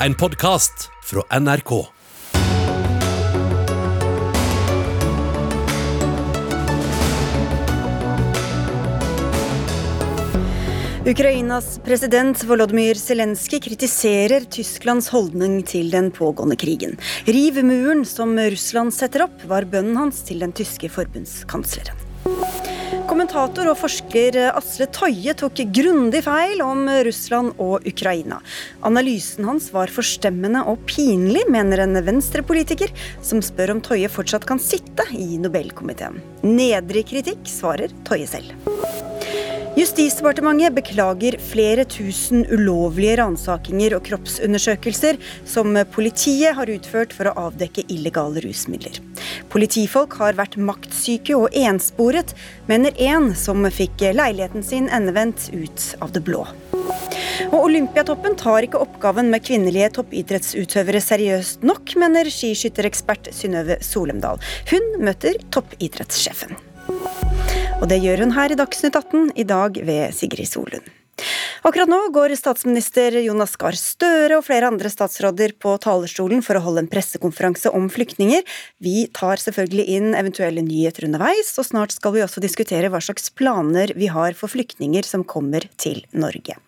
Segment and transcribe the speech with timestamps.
[0.00, 1.86] en podkast fra NRK.
[11.06, 16.98] Ukrainas president Volodymyr Zelenskyj kritiserer Tysklands holdning til den pågående krigen.
[17.24, 21.96] Riv muren som Russland setter opp, var bønnen hans til den tyske forbundskansleren.
[23.06, 28.40] Kommentator og forsker Asle Toje tok grundig feil om Russland og Ukraina.
[28.86, 32.90] Analysen hans var forstemmende og pinlig, mener en venstrepolitiker,
[33.22, 36.18] som spør om Toje fortsatt kan sitte i Nobelkomiteen.
[36.42, 39.15] Nedrig kritikk, svarer Toje selv.
[39.76, 47.84] Justisdepartementet beklager flere tusen ulovlige ransakinger og kroppsundersøkelser som politiet har utført for å avdekke
[47.92, 48.96] illegale rusmidler.
[49.52, 52.32] Politifolk har vært maktsyke og ensporet,
[52.70, 56.46] mener en som fikk leiligheten sin endevendt ut av det blå.
[57.50, 64.40] Og Olympiatoppen tar ikke oppgaven med kvinnelige toppidrettsutøvere seriøst nok, mener skiskytterekspert Synnøve Solemdal.
[64.72, 66.56] Hun møter toppidrettssjefen.
[67.76, 70.86] Og det gjør hun her i Dagsnytt 18, i dag ved Sigrid Solund.
[71.66, 76.62] Akkurat nå går statsminister Jonas Gahr Støre og flere andre statsråder på talerstolen for å
[76.66, 78.44] holde en pressekonferanse om flyktninger.
[78.84, 83.32] Vi tar selvfølgelig inn eventuelle nyheter underveis, og snart skal vi også diskutere hva slags
[83.34, 86.60] planer vi har for flyktninger som kommer til Norge.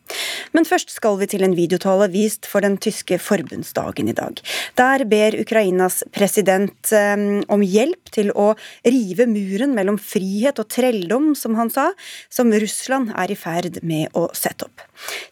[0.57, 4.41] Men først skal vi til en videotale vist for den tyske forbundsdagen i dag.
[4.81, 8.55] Der ber Ukrainas president um, om hjelp til å
[8.87, 11.91] rive muren mellom frihet og trelldom, som han sa,
[12.33, 14.84] som Russland er i ferd med å sette opp.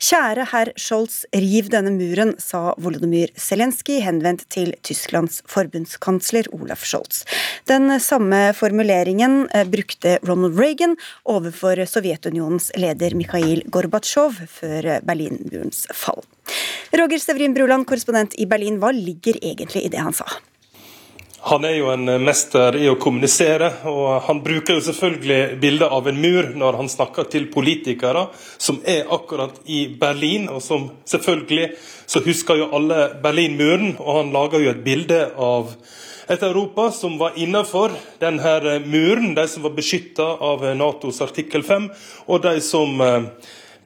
[0.03, 7.25] Kjære herr Scholz, riv denne muren, sa Volodymyr Zelenskyj henvendt til Tysklands forbundskansler Olaf Scholz.
[7.71, 16.23] Den samme formuleringen eh, brukte Ronald Reagan overfor Sovjetunionens leder Mikhail Gorbatsjov før Berlinmurens fall.
[16.97, 20.29] Roger Stevrin Bruland, korrespondent i Berlin, hva ligger egentlig i det han sa?
[21.47, 26.09] Han er jo en mester i å kommunisere, og han bruker jo selvfølgelig bildet av
[26.11, 31.69] en mur når han snakker til politikere som er akkurat i Berlin, og som selvfølgelig
[32.11, 35.71] så husker jo alle Berlinmuren, og han lager jo et bilde av
[36.27, 41.87] et Europa som var innenfor denne muren, de som var beskytta av Natos artikkel 5,
[42.27, 43.29] og de som eh,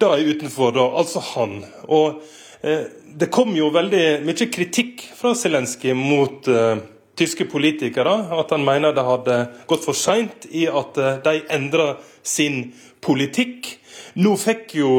[0.01, 1.59] da er utenfor, da, altså han.
[1.93, 2.25] Og
[2.65, 2.89] eh,
[3.21, 6.81] det kom jo veldig mye kritikk fra Zelenskyj mot eh,
[7.21, 11.95] tyske politikere at han mener det hadde gått for seint i at eh, de endra
[12.23, 12.71] sin
[13.05, 13.77] politikk.
[14.21, 14.95] Nå fikk jo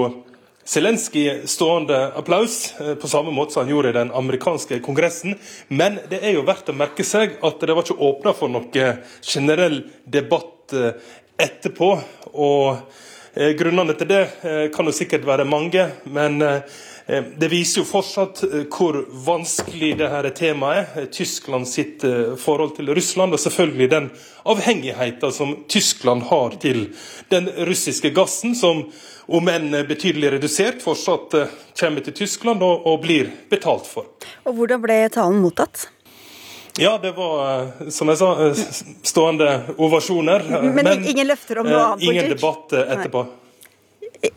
[0.72, 5.36] Zelenskyj stående applaus, eh, på samme måte som han gjorde i den amerikanske kongressen.
[5.68, 8.92] Men det er jo verdt å merke seg at det var ikke åpna for noe
[9.26, 10.94] generell debatt eh,
[11.42, 11.96] etterpå.
[12.34, 14.24] og Grunnene til det
[14.76, 16.44] kan jo sikkert være mange, men
[17.38, 21.08] det viser jo fortsatt eh, hvor vanskelig det dette temaet er.
[21.12, 24.08] Tyskland sitt eh, forhold til Russland, og selvfølgelig den
[24.48, 26.86] avhengigheten som Tyskland har til
[27.34, 28.86] den russiske gassen, som
[29.32, 31.36] om enn betydelig redusert, fortsatt
[31.80, 34.08] kommer til Tyskland og, og blir betalt for.
[34.48, 35.90] Og Hvordan ble talen mottatt?
[36.80, 38.32] Ja, det var, som jeg sa,
[39.04, 40.48] stående ovasjoner.
[40.64, 42.08] Men, men ingen løfter om noe annet?
[42.08, 43.28] Ingen debatt etterpå.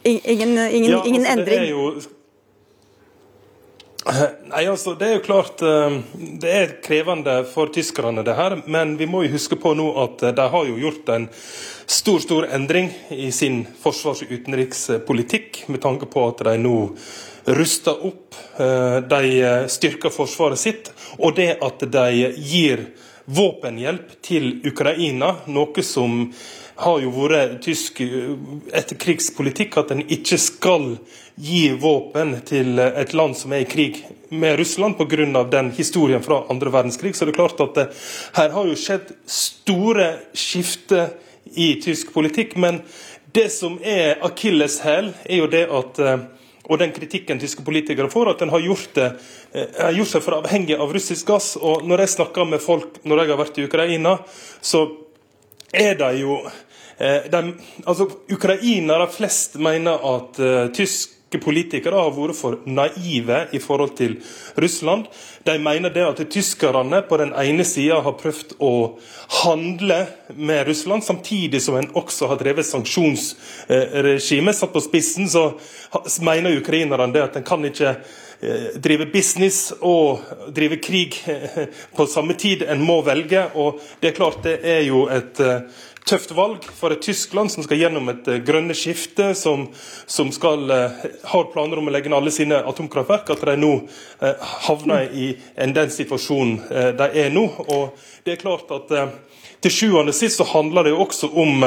[0.02, 1.46] Ingen, ingen, ja, ingen altså, endring?
[1.46, 2.23] Det er jo
[4.04, 5.94] Nei, altså, Det er jo klart eh,
[6.40, 8.58] det er krevende for tyskerne, det her.
[8.68, 11.24] Men vi må jo huske på nå at eh, de har jo gjort en
[11.86, 16.76] stor stor endring i sin forsvars- og utenrikspolitikk, med tanke på at de nå
[17.56, 18.36] ruster opp.
[18.60, 19.32] Eh, de
[19.72, 20.92] styrker forsvaret sitt.
[21.18, 22.88] Og det at de gir
[23.24, 26.26] våpenhjelp til Ukraina, noe som
[26.74, 30.88] har jo vært tysk etterkrigspolitikk at en ikke skal
[31.34, 34.02] gi våpen til et land som er i krig
[34.34, 35.44] med Russland pga.
[35.44, 37.14] den historien fra andre verdenskrig.
[37.14, 37.88] Så det er klart at det,
[38.34, 41.14] her har jo skjedd store skifter
[41.54, 42.56] i tysk politikk.
[42.56, 42.82] Men
[43.32, 46.00] det som er akilleshæl, er jo det at
[46.64, 49.08] og den kritikken tyske politikere får, at en har gjort, det,
[49.76, 51.54] har gjort seg for avhengig av russisk gass.
[51.60, 54.14] Og når jeg snakker med folk når jeg har vært i Ukraina,
[54.64, 54.84] så
[55.74, 57.42] er det jo eh, de,
[57.84, 60.70] altså Ukrainere flest mener at uh,
[61.34, 64.20] tyske politikere har vært for naive i forhold til
[64.56, 65.06] Russland.
[65.44, 68.98] De mener det at tyskerne på den ene sida har prøvd å
[69.44, 74.52] handle med Russland, samtidig som en også har drevet sanksjonsregime.
[74.54, 75.54] Satt på spissen så
[76.22, 77.96] mener ukrainerne det at en kan ikke
[78.44, 80.20] Eh, drive business og
[80.52, 81.16] drive krig
[81.96, 82.64] på samme tid.
[82.68, 83.46] En må velge.
[83.54, 85.62] og Det er klart det er jo et eh,
[86.04, 89.66] tøft valg for et Tyskland som skal gjennom et uh, grønne skifte, som,
[90.06, 93.72] som skal, uh, har planer om å legge ned alle sine atomkraftverk, at de nå
[93.80, 96.60] uh, havner i den situasjonen
[96.98, 97.46] de er nå.
[97.66, 98.92] Og det er klart at
[99.64, 101.64] til sjuende og sist så handler det jo også om,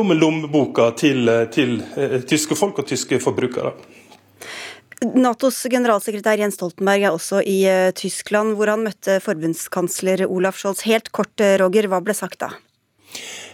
[0.00, 1.78] om lommeboka til, til
[2.28, 3.72] tyske folk og tyske forbrukere.
[5.14, 7.60] Natos generalsekretær Jens Stoltenberg er også i
[7.96, 10.82] Tyskland, hvor han møtte forbundskansler Olaf Scholz.
[10.90, 11.32] Helt kort,
[11.62, 12.50] Roger, hva ble sagt da?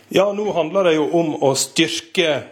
[0.09, 2.43] Ja, nå handler det jo om å styrke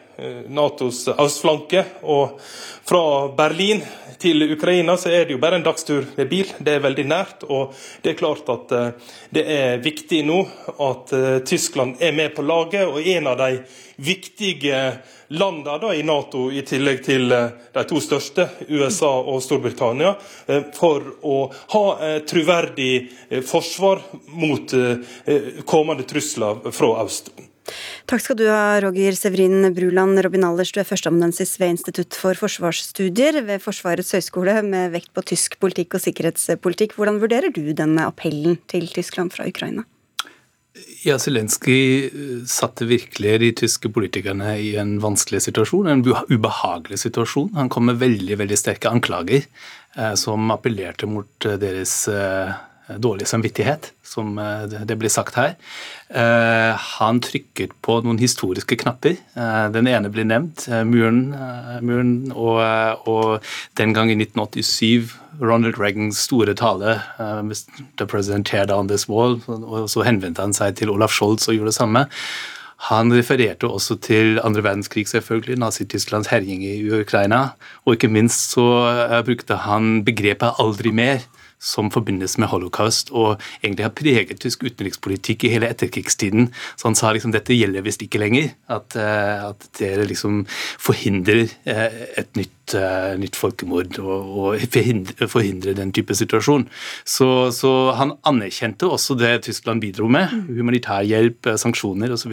[0.48, 1.84] Natos østflanke.
[2.02, 2.40] Og
[2.84, 3.82] fra Berlin
[4.22, 6.50] til Ukraina så er det jo bare en dagstur med bil.
[6.58, 7.46] Det er veldig nært.
[7.48, 10.38] Og det er klart at eh, det er viktig nå
[10.86, 12.86] at eh, Tyskland er med på laget.
[12.86, 13.64] Og en av de
[13.96, 14.80] viktige
[15.34, 20.12] landene i Nato, i tillegg til de to største, USA og Storbritannia,
[20.74, 21.38] for å
[21.74, 22.92] ha et troverdig
[23.46, 24.02] forsvar
[24.34, 24.74] mot
[25.70, 27.32] kommende trusler fra øst.
[28.10, 30.72] Takk skal du ha, Roger Severin Bruland Robin Allers.
[30.74, 35.96] Du er førsteamanuensis ved Institutt for forsvarsstudier ved Forsvarets høgskole, med vekt på tysk politikk
[35.96, 36.98] og sikkerhetspolitikk.
[36.98, 39.86] Hvordan vurderer du denne appellen til Tyskland fra Ukraina?
[41.06, 47.52] Ja, Zelenskyj eh, satte virkelig de tyske politikerne i en vanskelig situasjon, en ubehagelig situasjon.
[47.54, 52.50] Han kom med veldig veldig sterke anklager eh, som appellerte mot eh, deres eh,
[52.88, 55.54] dårlig samvittighet, som eh, det blir sagt her.
[56.08, 59.16] Eh, han trykker på noen historiske knapper.
[59.74, 61.32] Den ene blir nevnt, muren,
[61.84, 62.60] muren og,
[63.08, 63.46] og,
[63.78, 66.98] den gang i 1987 Ronald Reagans store tale,
[67.98, 71.56] The President tear down this wall, og så henvendte han seg til Olaf Scholz og
[71.56, 72.04] gjorde det samme.
[72.90, 77.54] Han refererte også til andre verdenskrig, selvfølgelig, Nazi-Tysklands herjing i Ukraina.
[77.86, 78.66] Og ikke minst så
[79.26, 81.24] brukte han begrepet 'aldri mer'
[81.64, 86.50] som forbindes med holocaust, og egentlig har preget tysk utenrikspolitikk i hele etterkrigstiden.
[86.76, 88.52] Så han sa liksom dette gjelder visst ikke lenger.
[88.68, 90.44] At, eh, at dere liksom
[90.82, 94.64] forhindrer eh, et nytt, eh, nytt folkemord og, og
[95.30, 96.64] forhindrer, den type situasjon.
[97.04, 102.32] Så, så, han anerkjente også det Tyskland bidro med, humanitær hjelp, sanksjoner osv.,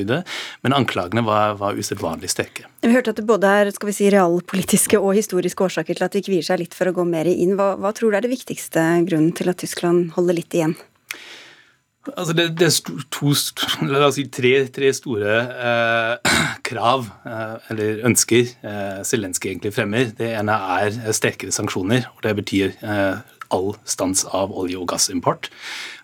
[0.63, 2.69] men anklagene var, var usedvanlig sterke.
[2.81, 6.15] Vi hørte at det både er skal vi si, realpolitiske og historiske årsaker til at
[6.15, 7.57] de kvier seg litt for å gå mer inn.
[7.59, 10.77] Hva, hva tror du er det viktigste grunnen til at Tyskland holder litt igjen?
[12.09, 13.31] Altså det, det, er to,
[13.85, 16.30] la oss si tre, tre store eh,
[16.71, 20.11] krav, eh, eller ønsker, eh, Zelenskyj egentlig fremmer.
[20.17, 22.07] Det ene er sterkere sanksjoner.
[22.15, 23.21] og Det betyr eh,
[23.51, 25.51] all stans av olje- og gassimport.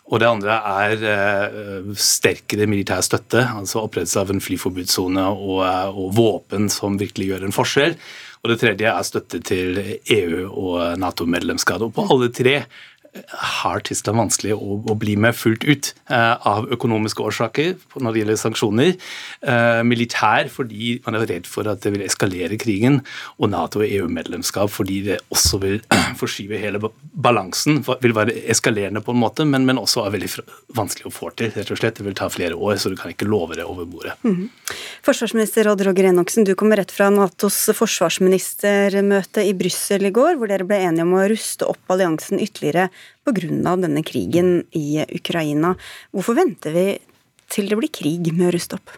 [0.07, 0.55] Og det andre
[0.87, 6.99] er eh, sterkere militær støtte, altså opprettelse av en flyforbudssone og, eh, og, våpen som
[6.99, 7.97] virkelig gjør en forskjell.
[8.43, 9.81] Og det tredje er støtte til
[10.13, 11.83] EU og Nato-medlemskap.
[11.83, 12.61] Og på alle tre
[13.27, 18.21] har Tyskland vanskelig å, å, bli med fullt ut eh, av økonomiske årsaker når det
[18.21, 18.93] gjelder sanksjoner.
[19.41, 23.01] Eh, militær fordi man er redd for at det vil eskalere krigen.
[23.37, 25.79] Og Nato- og EU-medlemskap fordi det også vil
[26.21, 26.81] forskyve hele
[27.13, 27.81] balansen.
[28.03, 30.31] Vil være eskalerende på en måte, men, men også er veldig
[30.77, 31.51] vanskelig å få til.
[31.55, 31.99] rett og slett.
[31.99, 34.17] Det vil ta flere år, så du kan ikke love det over bordet.
[34.27, 34.47] Mm.
[35.05, 40.51] Forsvarsminister Odd Roger Enoksen, du kommer rett fra Natos forsvarsministermøte i Brussel i går, hvor
[40.51, 42.87] dere ble enige om å ruste opp alliansen ytterligere
[43.27, 43.75] pga.
[43.75, 45.75] denne krigen i Ukraina.
[46.12, 46.88] Hvorfor venter vi
[47.51, 48.95] til det blir krig med å ruste opp?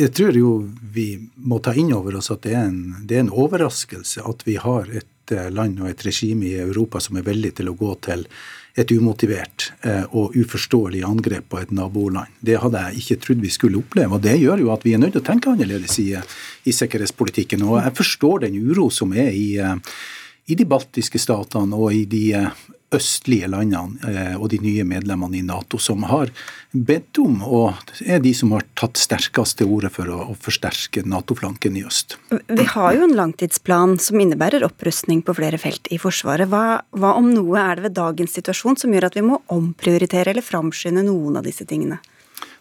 [0.00, 0.50] Jeg tror jo
[0.94, 1.08] vi
[1.44, 4.56] må ta inn over oss at det er, en, det er en overraskelse at vi
[4.56, 7.90] har et eh, land og et regime i Europa som er villig til å gå
[8.06, 8.24] til
[8.80, 12.32] et umotivert eh, og uforståelig angrep på et naboland.
[12.40, 14.16] Det hadde jeg ikke trodd vi skulle oppleve.
[14.16, 17.62] og Det gjør jo at vi er nødt til å tenke annerledes i, i sikkerhetspolitikken.
[17.68, 19.76] Og jeg forstår den uro som er i, eh,
[20.48, 22.24] i de baltiske statene og i de
[22.96, 26.32] østlige landene eh, og de nye medlemmene i Nato som har
[26.74, 31.76] bedt om, og er de som har tatt sterkest til orde for å, forsterke Nato-flanken
[31.78, 32.16] i øst.
[32.30, 36.50] Vi har jo en langtidsplan som innebærer opprustning på flere felt i Forsvaret.
[36.50, 40.34] Hva, hva om noe er det ved dagens situasjon som gjør at vi må omprioritere
[40.34, 42.00] eller framskynde noen av disse tingene?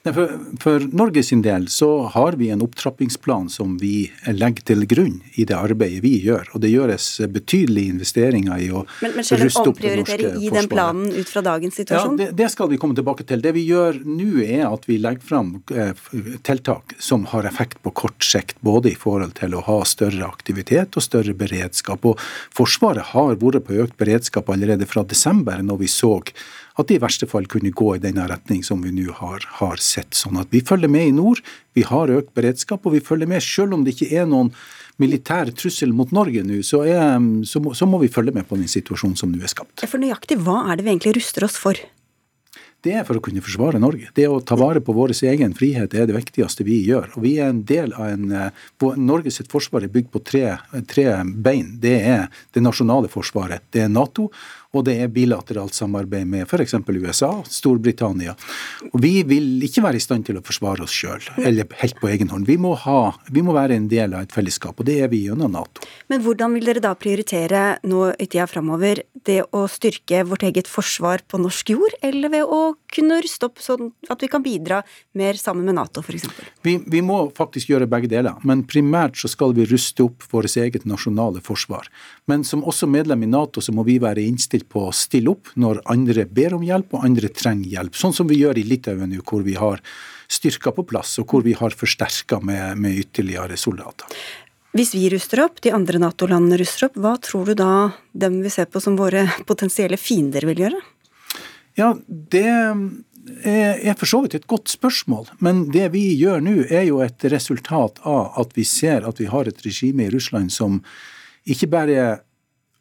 [0.04, 5.22] For, for Norge sin del så har vi en opptrappingsplan som vi legger til grunn
[5.40, 6.50] i det arbeidet vi gjør.
[6.52, 10.42] Og det gjøres betydelige investeringer i å men, men ruste opp det norske forsvaret.
[10.44, 12.18] i den planen ut fra dagens situasjon?
[12.20, 13.40] Ja, det, det, skal vi komme tilbake til.
[13.46, 15.96] Det vi gjør nå er at vi legger fram eh,
[16.44, 18.60] tiltak som har effekt på kort sikt.
[18.60, 22.04] Både i forhold til å ha større aktivitet og større beredskap.
[22.04, 22.20] Og
[22.52, 26.18] Forsvaret har vært på økt beredskap allerede fra desember, når vi så
[26.80, 29.82] at det i verste fall kunne gå i denne retning som vi nå har, har,
[29.82, 30.16] sett.
[30.18, 31.44] Sånn at vi følger med i nord,
[31.78, 34.54] vi har økt beredskap, og vi følger med selv om det ikke er noen
[35.02, 36.84] militær trussel mot Norge nå, så,
[37.50, 39.86] så, så, må vi følge med på den situasjonen som nå er skapt.
[39.86, 41.82] For nøyaktig hva er det vi egentlig ruster oss for?
[42.84, 44.10] det er for å kunne forsvare Norge.
[44.16, 47.14] Det å ta vare på vår egen frihet er det viktigste vi gjør.
[47.16, 50.58] Og vi er en del av en Norges forsvar er bygd på tre,
[50.92, 51.78] tre bein.
[51.80, 54.30] Det er det nasjonale forsvaret, det er Nato,
[54.74, 56.76] og det er bilateralt samarbeid med f.eks.
[56.90, 58.34] USA, Storbritannia.
[58.90, 62.10] Og Vi vil ikke være i stand til å forsvare oss sjøl, eller helt på
[62.10, 62.48] egen hånd.
[62.50, 65.26] Vi må, ha, vi må, være en del av et fellesskap, og det er vi
[65.28, 65.86] gjennom Nato.
[66.10, 70.70] Men hvordan vil dere da prioritere nå i tida framover det å styrke vårt eget
[70.72, 74.82] forsvar på norsk jord, eller ved å kunne ruste opp sånn at vi kan bidra
[75.18, 76.28] mer sammen med Nato f.eks.?
[76.66, 80.54] Vi, vi må faktisk gjøre begge deler, men primært så skal vi ruste opp vårt
[80.60, 81.90] eget nasjonale forsvar.
[82.30, 85.54] Men som også medlem i Nato så må vi være innstilt på å stille opp
[85.60, 87.98] når andre ber om hjelp og andre trenger hjelp.
[87.98, 89.82] Sånn som vi gjør i Litauen nå, hvor vi har
[90.34, 94.10] styrker på plass, og hvor vi har forsterka med, med ytterligere soldater.
[94.74, 98.50] Hvis vi ruster opp, de andre Nato-landene ruster opp, hva tror du da dem vi
[98.50, 100.80] ser på som våre potensielle fiender vil gjøre?
[101.80, 102.46] Ja, det
[103.44, 105.32] er for så vidt et godt spørsmål.
[105.44, 109.30] Men det vi gjør nå, er jo et resultat av at vi ser at vi
[109.32, 110.82] har et regime i Russland som
[111.50, 112.06] ikke bare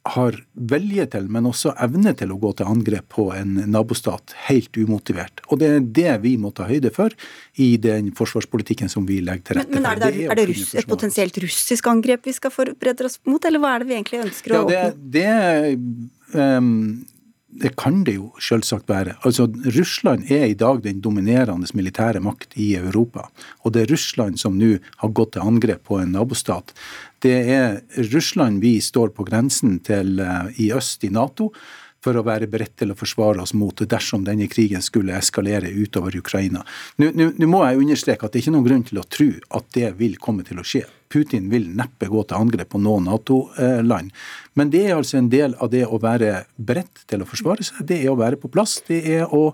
[0.03, 4.75] har vilje til, men også evne til å gå til angrep på en nabostat helt
[4.75, 5.45] umotivert.
[5.47, 7.15] Og det er det vi må ta høyde for
[7.63, 9.79] i den forsvarspolitikken som vi legger til rette for.
[9.79, 13.21] Men, men er det, er det russ, et potensielt russisk angrep vi skal forberede oss
[13.31, 14.91] mot, eller hva er det vi egentlig ønsker å oppnå?
[15.15, 16.75] Det, det um,
[17.53, 19.19] det kan det jo selvsagt være.
[19.29, 23.27] Altså, Russland er i dag den dominerende militære makt i Europa.
[23.63, 26.73] Og det er Russland som nå har gått til angrep på en nabostat.
[27.23, 27.83] Det er
[28.15, 31.53] Russland vi står på grensen til uh, i øst i Nato
[32.03, 36.17] for å være beredt til å forsvare oss mot dersom denne krigen skulle eskalere utover
[36.19, 36.65] Ukraina.
[36.99, 39.29] Nå, må jeg understreke at det er ikke noen grunn til å tro
[39.59, 40.85] at det vil komme til å skje.
[41.13, 44.11] Putin vil neppe gå til angrep på noen Nato-land.
[44.59, 47.85] Men det er altså en del av det å være beredt til å forsvare seg.
[47.89, 48.81] Det er å være på plass.
[48.89, 49.51] Det er å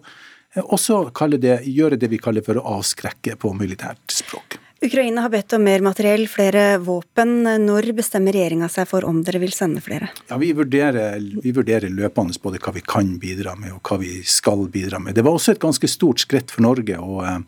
[0.59, 4.59] også det, gjøre det vi kaller for å avskrekke på militært språk.
[4.81, 7.43] Ukraina har bedt om mer materiell, flere våpen.
[7.65, 10.13] Når bestemmer regjeringa seg for om dere vil sende flere?
[10.29, 14.23] Ja, Vi vurderer, vi vurderer løpende både hva vi kan bidra med og hva vi
[14.23, 15.17] skal bidra med.
[15.19, 17.41] Det var også et ganske stort skritt for Norge å eh,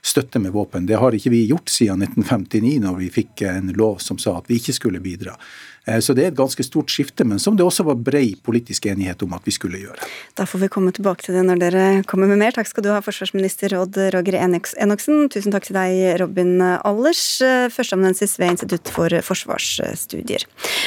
[0.00, 0.86] støtte med våpen.
[0.88, 4.48] Det har ikke vi gjort siden 1959, når vi fikk en lov som sa at
[4.48, 5.36] vi ikke skulle bidra.
[5.88, 8.88] Eh, så det er et ganske stort skifte, men som det også var brei politisk
[8.90, 10.08] enighet om at vi skulle gjøre.
[10.38, 12.54] Da får vi komme tilbake til det når dere kommer med mer.
[12.56, 15.28] Takk skal du ha, forsvarsminister Odd Roger Enoksen.
[15.32, 20.44] Tusen takk til deg, Robin Allers, eh, førsteamanuensis ved Institutt for forsvarsstudier.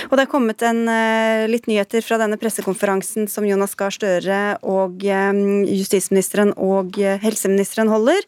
[0.10, 4.42] Og det er kommet en eh, litt nyheter fra denne pressekonferansen som Jonas Gahr Støre
[4.62, 8.26] og justisministeren og helseministeren holder.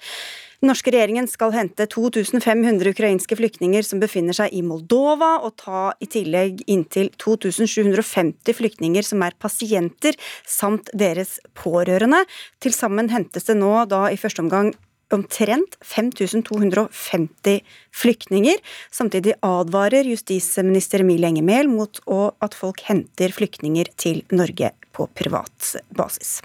[0.63, 5.89] Den norske regjeringen skal hente 2500 ukrainske flyktninger som befinner seg i Moldova, og ta
[6.00, 10.15] i tillegg inntil 2750 flyktninger som er pasienter,
[10.48, 12.22] samt deres pårørende.
[12.63, 14.72] Til sammen hentes det nå da i første omgang
[15.12, 17.60] omtrent 5250
[18.00, 18.63] flyktninger.
[18.88, 25.75] Samtidig advarer justisminister Emilie Enger Mehl mot at folk henter flyktninger til Norge på privat
[25.91, 26.38] basis.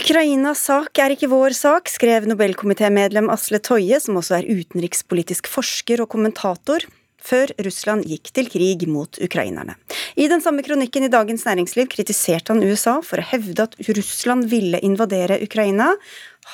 [0.00, 6.00] Ukrainas sak er ikke vår sak, skrev Nobelkomitémedlem Asle Toje, som også er utenrikspolitisk forsker
[6.00, 6.86] og kommentator,
[7.20, 9.74] før Russland gikk til krig mot ukrainerne.
[10.16, 14.48] I den samme kronikken i Dagens Næringsliv kritiserte han USA for å hevde at Russland
[14.48, 15.90] ville invadere Ukraina.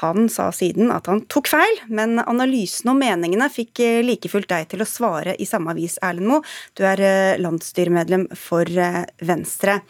[0.01, 4.69] Han sa siden at han tok feil, men analysen og meningene fikk like fullt deg
[4.73, 6.45] til å svare i samme avis, Erlend Moe.
[6.77, 9.81] Du er eh, landsstyremedlem for eh, Venstre.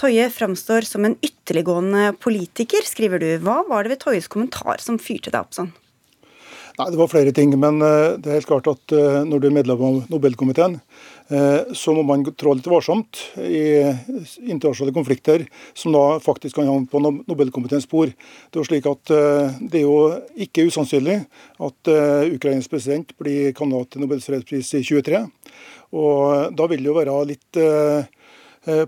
[0.00, 3.30] Toje framstår som en ytterliggående politiker, skriver du.
[3.44, 5.72] Hva var det ved Toyes kommentar som fyrte deg opp sånn?
[6.78, 9.48] Nei, Det var flere ting, men eh, det er helt klart at eh, når du
[9.50, 13.62] er medlem av Nobelkomiteen, eh, så må man trå litt varsomt i
[14.50, 15.44] internasjonale konflikter
[15.78, 18.10] som da faktisk kan havne på Nobelkomiteens spor.
[18.10, 19.12] Det er jo slik at
[19.60, 20.00] det er jo
[20.42, 21.20] ikke usannsynlig
[21.62, 21.92] at
[22.34, 25.22] Ukrainas president blir kandidat til Nobels fredspris i 2023.
[26.00, 28.19] Og da vil det jo være litt Eh,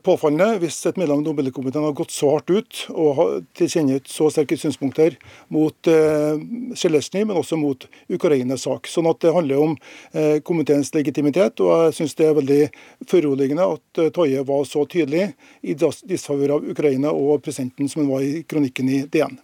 [0.05, 4.59] påfallende hvis et medlem av Nobelkomiteen har gått så hardt ut og tilkjennegitt så sterke
[4.61, 5.17] synspunkter
[5.53, 8.87] mot eh, men også mot Ukrainas sak.
[8.87, 9.77] Sånn at Det handler om
[10.13, 12.61] eh, komiteens legitimitet, og jeg syns det er veldig
[13.09, 18.13] foruroligende at eh, Toje var så tydelig i disfavør av Ukraina og presidenten som han
[18.13, 19.41] var i kronikken i DN.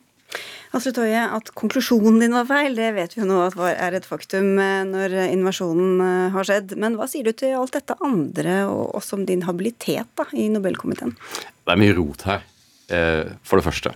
[0.76, 4.08] Astrid Toje, at konklusjonen din var feil, det vet vi jo nå at er et
[4.08, 6.74] faktum eh, når invasjonen eh, har skjedd.
[6.80, 10.50] Men hva sier du til alt dette andre, og også om din habilitet da, i
[10.52, 11.14] Nobelkomiteen?
[11.16, 12.44] Det er mye rot her,
[12.92, 13.94] eh, for det første.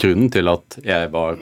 [0.00, 1.40] Grunnen til at jeg var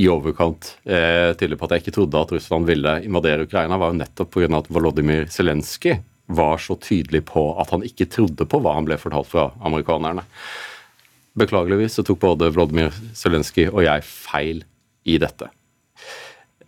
[0.00, 4.00] i overkant tydelig på at jeg ikke trodde at Russland ville invadere Ukraina, var jo
[4.00, 4.48] nettopp pga.
[4.58, 6.00] at Volodymyr Zelenskyj
[6.34, 10.24] var så tydelig på at han ikke trodde på hva han ble fortalt fra amerikanerne.
[11.38, 14.64] Beklageligvis så tok både Vladimir Zelenskyj og jeg feil
[15.08, 15.50] i dette.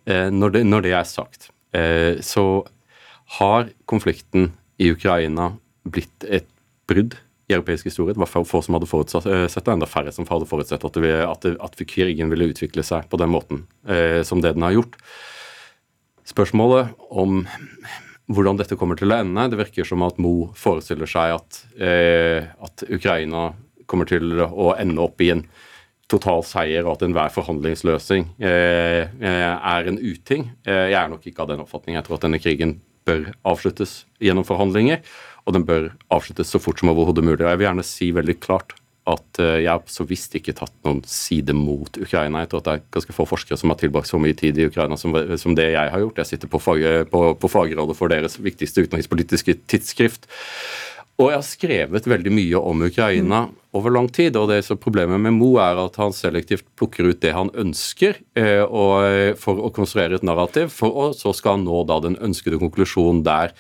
[0.09, 2.65] Eh, når det, når det er sagt, eh, så
[3.39, 5.53] har konflikten i Ukraina
[5.85, 6.49] blitt et
[6.91, 7.17] brudd
[7.51, 8.15] i europeisk historie.
[8.15, 11.17] Det var få som hadde forutsett det, eh, enda færre som hadde forutsett at, det,
[11.27, 13.67] at, det, at krigen ville utvikle seg på den måten
[14.25, 14.95] som det den har gjort.
[16.25, 17.43] Spørsmålet om
[18.31, 22.85] hvordan dette kommer til å ende Det virker som at Mo forestiller seg at, at
[22.87, 23.49] Ukraina
[23.91, 25.45] kommer til å ende opp i en
[26.11, 30.49] total seier, og at enhver forhandlingsløsning eh, eh, er en uting.
[30.67, 31.97] Eh, jeg er nok ikke av den oppfatning.
[31.99, 32.79] Jeg tror at denne krigen
[33.09, 35.03] bør avsluttes gjennom forhandlinger,
[35.47, 37.43] og den bør avsluttes så fort som overhodet mulig.
[37.45, 38.77] Og jeg vil gjerne si veldig klart
[39.11, 42.43] at jeg har så visst ikke tatt noen side mot Ukraina.
[42.45, 44.67] Jeg tror at det er ganske få forskere som har tilbrakt så mye tid i
[44.69, 46.21] Ukraina som, som det jeg har gjort.
[46.21, 50.29] Jeg sitter på, fag, på, på fagrådet for deres viktigste utenrikspolitiske tidsskrift.
[51.21, 53.53] Og jeg har skrevet veldig mye om Ukraina mm.
[53.77, 54.39] over lang tid.
[54.41, 58.23] og det som Problemet med Mo er at han selektivt plukker ut det han ønsker
[58.41, 62.01] eh, og, eh, for å konstruere et narrativ, for, og så skal han nå da
[62.07, 63.53] den ønskede konklusjonen der.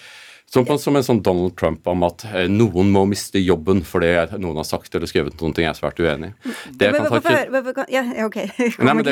[0.50, 4.08] Som, som, en sånn Donald Trump om at eh, noen må miste jobben fordi
[4.42, 6.54] noen har sagt eller skrevet noen ting jeg er svært uenig i.
[6.80, 6.88] Det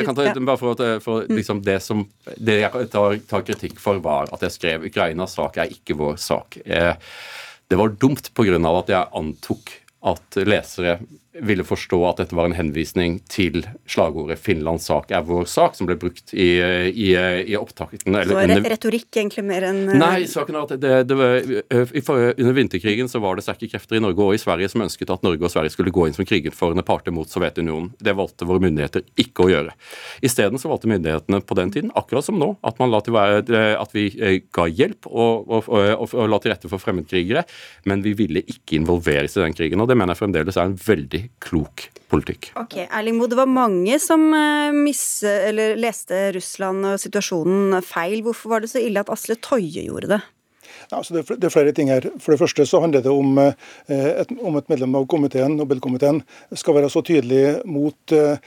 [0.09, 1.35] kan ta bare for, at, for mm.
[1.37, 2.01] liksom det som
[2.35, 6.19] det jeg tar, tar kritikk for, var at jeg skrev Ukrainas sak er ikke vår
[6.19, 6.59] sak.
[6.65, 6.91] Eh,
[7.69, 8.57] det var dumt pga.
[8.57, 9.71] at jeg antok
[10.09, 10.97] at lesere
[11.45, 15.87] ville forstå at dette var en henvisning til slagordet 'Finlands sak er vår sak', som
[15.89, 16.49] ble brukt i,
[16.89, 18.15] i, i opptakten.
[18.15, 21.47] Så er det retorikk egentlig mer enn eh, Nei, saken er at det, det var,
[22.35, 25.25] under vinterkrigen så var det sterke krefter i Norge og i Sverige som ønsket at
[25.25, 27.91] Norge og Sverige skulle gå inn som krigenførende parter mot Sovjetunionen.
[27.99, 29.75] Det valgte våre myndigheter ikke å gjøre.
[30.25, 33.43] Isteden så valgte myndighetene på den tiden, akkurat som nå, at, man la til være,
[33.79, 37.45] at vi eh, ga hjelp og, og, og, og la til rette for fremmedkrigere,
[37.89, 39.81] men vi ville ikke involveres i den krigen.
[39.81, 42.49] og Det mener jeg fremdeles er en veldig klok politikk.
[42.59, 48.23] Ok, Erling Moe, det var mange som eh, misse, leste Russland og situasjonen feil.
[48.25, 50.21] Hvorfor var det så ille at Asle Toje gjorde det?
[50.89, 52.05] Ja, det, er, det, er, flere ting her.
[52.21, 53.53] For det første så handler det om, eh,
[53.91, 56.21] et, om et medlem av komiteen, Nobelkomiteen
[56.57, 58.41] skal være så tydelig mot eh,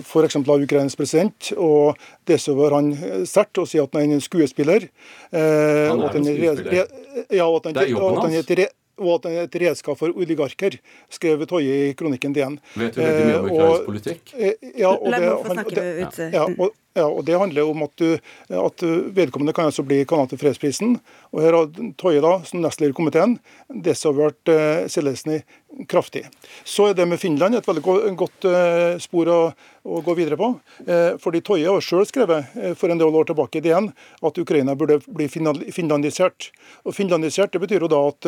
[0.00, 0.38] f.eks.
[0.40, 1.52] Ukrainas president.
[1.56, 2.94] og det så var han
[3.28, 4.88] sterkt å si at han er en skuespiller.
[5.32, 6.88] Han er en skuespiller.
[7.28, 10.14] Ja, og at han, det er jobben hans og at den er et redskap for
[10.14, 10.78] oligarker,
[11.12, 12.58] skrev Toje i kronikken DN.
[12.78, 14.34] Vet du veldig mye om eh, ukrainsk politikk?
[14.38, 15.62] Eh, ja, og det, han,
[16.34, 18.18] ja, og, ja, og Det handler om at, du,
[18.54, 20.96] at vedkommende kan altså bli kandidat til fredsprisen.
[21.32, 23.38] og Her har Toje da, som nestleder i komiteen
[23.84, 25.40] desavuert eh, Selesny
[25.88, 26.26] kraftig.
[26.64, 27.82] Så er det med Finland et veldig
[28.18, 29.38] godt eh, spor å,
[29.84, 30.50] å, gå videre på.
[30.86, 33.90] Eh, fordi Toje har selv skrevet eh, for en del år tilbake i DN
[34.24, 36.50] at Ukraina burde bli finlandisert.
[36.84, 38.26] Og Finlandisert det betyr jo da at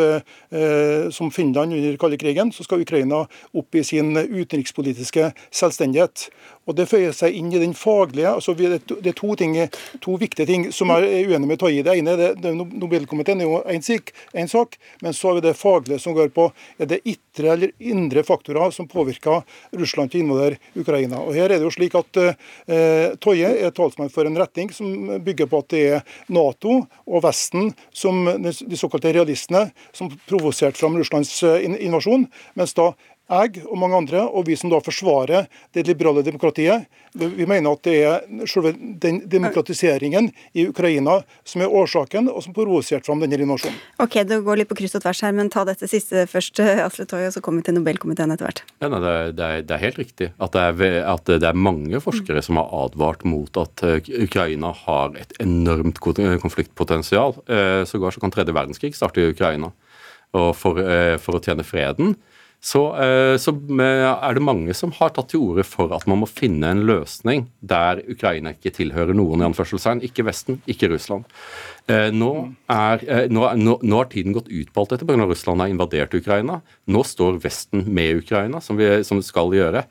[1.14, 6.28] som Finland under kalde krigen, så skal Ukraina opp i sin utenrikspolitiske selvstendighet.
[6.66, 9.54] Og Det føyer seg inn i den faglige altså Det er to, ting,
[10.02, 11.84] to viktige ting som er uenige med Toje.
[11.86, 16.02] Det ene det, det Nobelkomiteen er jo én sak, men så har vi det faglige
[16.02, 17.00] som går på er det
[17.36, 19.42] ytre eller indre faktorer som påvirker
[19.76, 21.20] Russland til å invadere Ukraina.
[21.20, 25.20] Og Her er det jo slik at eh, Toje er talsmann for en retning som
[25.24, 30.96] bygger på at det er Nato og Vesten, som de såkalte realistene, som provoserte fram
[30.96, 32.92] Russlands eh, invasjon, mens da
[33.26, 36.86] jeg og mange andre, og vi som da forsvarer det liberale demokratiet,
[37.16, 42.54] vi mener at det er selve den demokratiseringen i Ukraina som er årsaken, og som
[42.56, 43.78] provoserte fram denne invasjonen.
[44.02, 47.08] Ok, det går litt på kryss og tvers her, men ta dette siste først, Asle
[47.08, 48.62] Toje, og så kommer vi til Nobelkomiteen etter hvert.
[48.84, 49.32] Ja, nei, det, er,
[49.64, 53.24] det, er, helt riktig at det er, at det er mange forskere som har advart
[53.26, 57.36] mot at eh, Ukraina har et enormt konfliktpotensial.
[57.48, 59.72] Eh, sågar så kan tredje verdenskrig starte i Ukraina.
[60.36, 62.16] Og for, eh, for å tjene freden
[62.60, 66.22] så, eh, så, eh, er det mange som har tatt til orde for at man
[66.22, 70.02] må finne en løsning der Ukraina ikke tilhører noen, i anførselstegn.
[70.02, 71.24] Ikke Vesten, ikke Russland.
[71.86, 72.32] Eh, nå,
[72.68, 75.28] er, nå, nå, nå har tiden gått ut på alt dette pga.
[75.28, 76.60] Russland har invadert Ukraina.
[76.88, 79.86] Nå står Vesten med Ukraina, som, som det skal gjøre.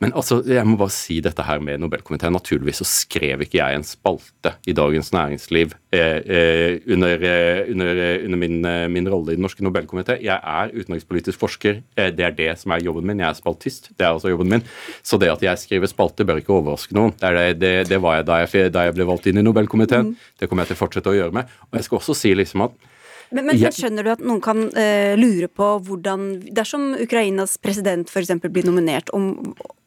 [0.00, 2.32] Men altså, jeg må bare si dette her med Nobelkomiteen.
[2.32, 8.00] Naturligvis så skrev ikke jeg en spalte i Dagens Næringsliv eh, eh, under, eh, under,
[8.06, 10.16] eh, under min, eh, min, rolle i Den norske Nobelkomité.
[10.24, 11.82] Jeg er utenrikspolitisk forsker.
[11.96, 13.20] Det er det som er jobben min.
[13.20, 13.90] Jeg er spaltist.
[13.92, 14.64] Det er også jobben min.
[15.02, 17.12] Så det at jeg skriver spalte, bør ikke overraske noen.
[17.20, 20.14] Det, det, det, det var jeg da, jeg da, jeg ble valgt inn i Nobelkomiteen.
[20.14, 20.30] Mm.
[20.40, 21.52] Det kommer jeg til å fortsette å gjøre med.
[21.68, 22.89] Og jeg skal også si liksom at
[23.30, 23.74] men, men jeg...
[23.76, 28.32] skjønner du at noen kan uh, lure på hvordan Dersom Ukrainas president f.eks.
[28.50, 29.32] blir nominert, om,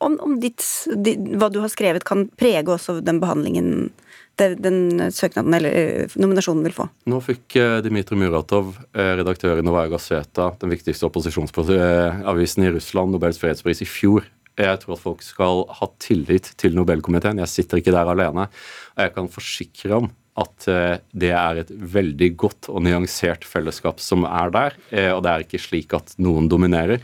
[0.04, 0.64] om, om ditt,
[1.04, 3.92] ditt, hva du har skrevet kan prege også den behandlingen
[4.34, 6.88] den søknaden eller eh, nominasjonen vil få?
[7.06, 13.38] Nå fikk uh, Dmitrij Muratov, redaktør i Novaja Gazeta, den viktigste opposisjonsavisen i Russland, Nobels
[13.38, 14.26] fredspris i fjor.
[14.58, 17.42] Jeg tror at folk skal ha tillit til Nobelkomiteen.
[17.42, 18.48] Jeg sitter ikke der alene.
[18.94, 20.66] Og jeg kan forsikre om at
[21.14, 24.78] det er et veldig godt og nyansert fellesskap som er der.
[25.14, 27.04] Og det er ikke slik at noen dominerer.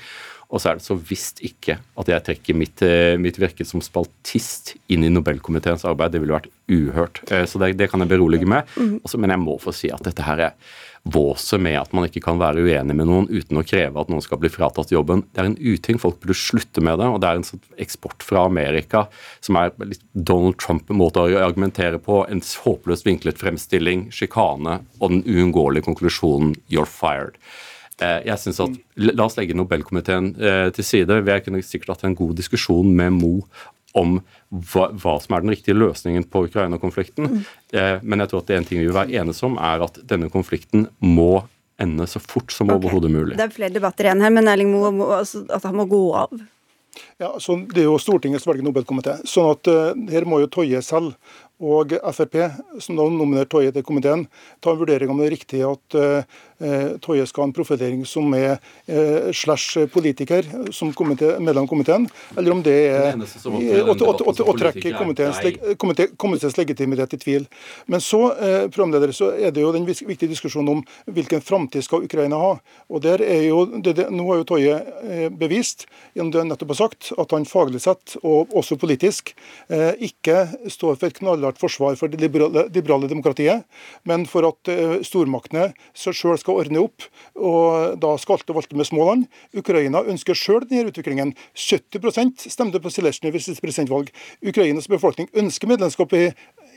[0.50, 3.84] Og så er det så visst ikke at jeg trekker mitt, eh, mitt virke som
[3.86, 6.16] spaltist inn i Nobelkomiteens arbeid.
[6.16, 7.22] Det ville vært uhørt.
[7.30, 8.66] Eh, så det, det kan jeg berolige med.
[8.74, 8.96] Mm.
[9.06, 10.56] Også, men jeg må få si at dette her er
[11.04, 14.24] våset med at man ikke kan være uenig med noen uten å kreve at noen
[14.24, 15.24] skal bli fratatt jobben.
[15.34, 16.00] Det er en uting.
[16.02, 17.08] Folk burde slutte med det.
[17.08, 19.06] Og det er en sånn eksport fra Amerika
[19.46, 22.22] som er litt Donald Trump-måte å argumentere på.
[22.30, 27.40] En håpløst vinklet fremstilling, sjikane og den uunngåelige konklusjonen 'you're fired'.
[28.00, 31.22] Eh, jeg synes at, La oss legge Nobelkomiteen eh, til side.
[31.26, 33.34] Vi kunne sikkert hatt en god diskusjon med Mo
[33.98, 37.30] om hva, hva, som er den riktige løsningen på Ukraina-konflikten.
[37.32, 37.40] Mm.
[37.74, 39.86] Eh, men jeg tror at det er en ting vi vil være enige om, er
[39.86, 41.32] at denne konflikten må
[41.80, 42.82] ende så fort som okay.
[42.82, 43.38] overhodet mulig.
[43.40, 46.34] Det er flere debatter igjen her, men Erling Moe, altså, at han må gå av?
[47.22, 49.20] Ja, så Det er jo Stortinget som velger Nobelkomité.
[49.28, 51.16] sånn at uh, her må jo Toje selv
[51.60, 52.36] og Frp,
[52.80, 54.28] som da nominerer Toje til komiteen,
[54.64, 58.02] ta en vurdering om det er riktig at uh, Eh, Toje skal ha en profilering
[58.08, 60.44] som er eh, slash politiker,
[60.76, 67.46] som komite, medlem av komiteen, eller om det er å trekke komiteens legitimitet i tvil.
[67.88, 72.04] Men så, eh, programleder, så er det jo den viktige diskusjonen om hvilken framtid skal
[72.04, 72.52] Ukraina ha.
[72.92, 74.76] Og der er jo, det, det, Nå har jo Toje
[75.40, 75.86] bevist,
[76.18, 79.32] gjennom det han nettopp har sagt, at han faglig sett, og også politisk,
[79.70, 83.68] ikke står for et knallhardt forsvar for det liberale, liberale demokratiet,
[84.10, 84.72] men for at
[85.06, 87.06] stormaktene sjøl skal skal ordne opp.
[87.36, 89.28] og Da skal alt og valte med små land.
[89.54, 91.36] Ukraina ønsker sjøl denne utviklingen.
[91.56, 94.10] 70% stemte på Zelenskyj ved sitt presidentvalg.
[94.42, 96.30] Ukrainas befolkning ønsker medlemskap i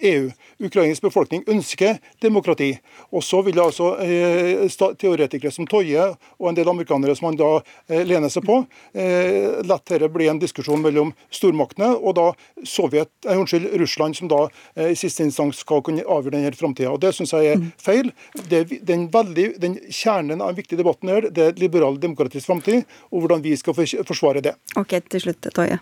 [0.03, 0.31] EU.
[0.62, 2.73] Ukrainsk befolkning ønsker demokrati.
[3.12, 4.67] Og så vil altså eh,
[4.99, 6.05] teoretikere som Toje
[6.38, 7.51] og en del amerikanere som han da
[7.88, 8.62] eh, lener seg på,
[8.95, 12.29] eh, la dette bli en diskusjon mellom stormaktene og da
[12.69, 14.45] Sovjet, eh, unnskyld, Russland, som da
[14.77, 16.95] eh, i siste instans skal kunne avgjøre denne framtida.
[17.01, 17.73] Det syns jeg er mm.
[17.83, 18.12] feil.
[18.51, 22.87] Det, den, veldig, den Kjernen av den viktige debatten her, det er liberal demokratisk framtid,
[23.11, 24.57] og hvordan vi skal forsvare det.
[24.79, 25.79] Ok, til slutt, Toje.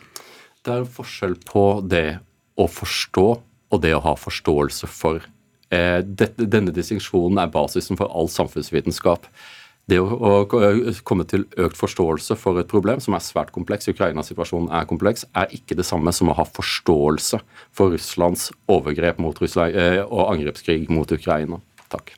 [0.61, 2.21] Det er forskjell på det
[2.61, 3.29] å forstå
[3.71, 5.25] og det å ha forståelse for.
[5.71, 9.29] Eh, denne distinksjonen er basisen for all samfunnsvitenskap.
[9.91, 10.45] Det å,
[11.07, 15.51] komme til økt forståelse for et problem som er svært kompleks, Ukraina-situasjonen er kompleks, er
[15.57, 17.41] ikke det samme som å ha forståelse
[17.75, 21.59] for Russlands overgrep mot Russland, eh, og angrepskrig mot Ukraina.
[21.91, 22.13] Takk.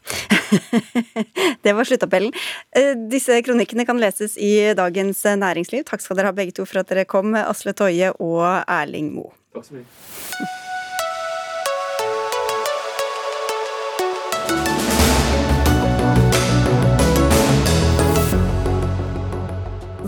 [1.65, 2.35] det var sluttappellen.
[2.77, 5.87] Eh, disse kronikkene kan leses i Dagens Næringsliv.
[5.89, 9.33] Takk skal dere ha begge to for at dere kom, Asle Toje og Erling Moe.
[9.57, 10.61] Takk så mye.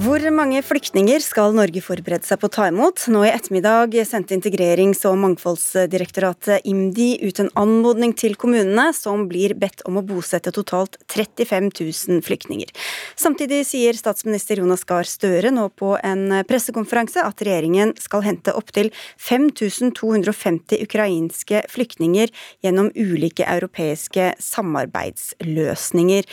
[0.05, 3.07] Hvor mange flyktninger skal Norge forberede seg på å ta imot?
[3.09, 9.55] Nå i ettermiddag sendte Integrerings- og mangfoldsdirektoratet IMDi ut en anmodning til kommunene, som blir
[9.57, 12.69] bedt om å bosette totalt 35 000 flyktninger.
[13.17, 18.93] Samtidig sier statsminister Jonas Gahr Støre nå på en pressekonferanse at regjeringen skal hente opptil
[19.17, 22.29] 5250 ukrainske flyktninger
[22.61, 26.29] gjennom ulike europeiske samarbeidsløsninger.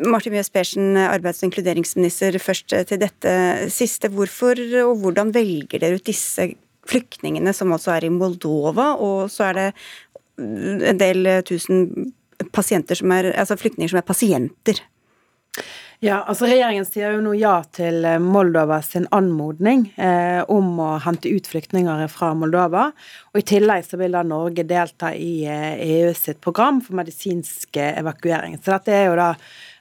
[0.00, 3.32] Martin Mjøs Persen, arbeids- og inkluderingsminister, først til dette
[3.72, 4.08] siste.
[4.08, 6.48] Hvorfor og hvordan velger dere ut disse
[6.88, 9.68] flyktningene som altså er i Moldova, og så er det
[10.88, 12.10] en del tusen
[12.56, 14.80] pasienter som er, altså flyktninger som er pasienter?
[16.02, 21.30] Ja, altså Regjeringen sier jo nå ja til Moldova sin anmodning eh, om å hente
[21.30, 22.88] ut flyktninger fra Moldova.
[23.30, 27.78] og I tillegg så vil da Norge delta i eh, EU sitt program for medisinsk
[27.78, 28.58] evakuering.
[28.58, 29.28] Så dette er jo da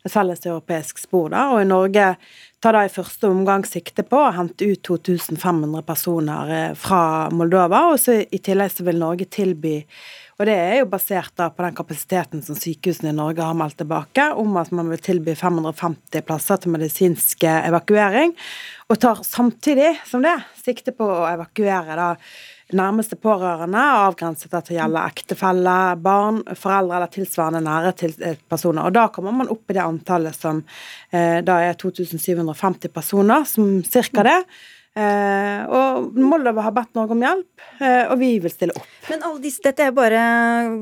[0.03, 1.29] et felles europeisk spor.
[1.29, 2.15] da, og i Norge
[2.61, 7.87] tar da i første omgang sikte på å hente ut 2500 personer eh, fra Moldova.
[7.91, 9.79] og så I tillegg så vil Norge tilby,
[10.41, 13.77] og det er jo basert da på den kapasiteten som sykehusene i Norge har meldt
[13.77, 18.33] tilbake, om at man vil tilby 550 plasser til medisinsk evakuering.
[18.89, 22.09] Og tar samtidig som det sikte på å evakuere da
[22.73, 28.87] nærmeste pårørende, avgrenset til å gjelde ektefelle, barn, foreldre eller tilsvarende nære til eh, personer.
[28.87, 30.63] Og Da kommer man opp i det antallet som
[31.11, 34.39] eh, da er 2750 personer, som cirka det.
[34.91, 38.89] Eh, og Moldova har bedt Norge om hjelp, eh, og vi vil stille opp.
[39.07, 40.23] Men disse, dette er bare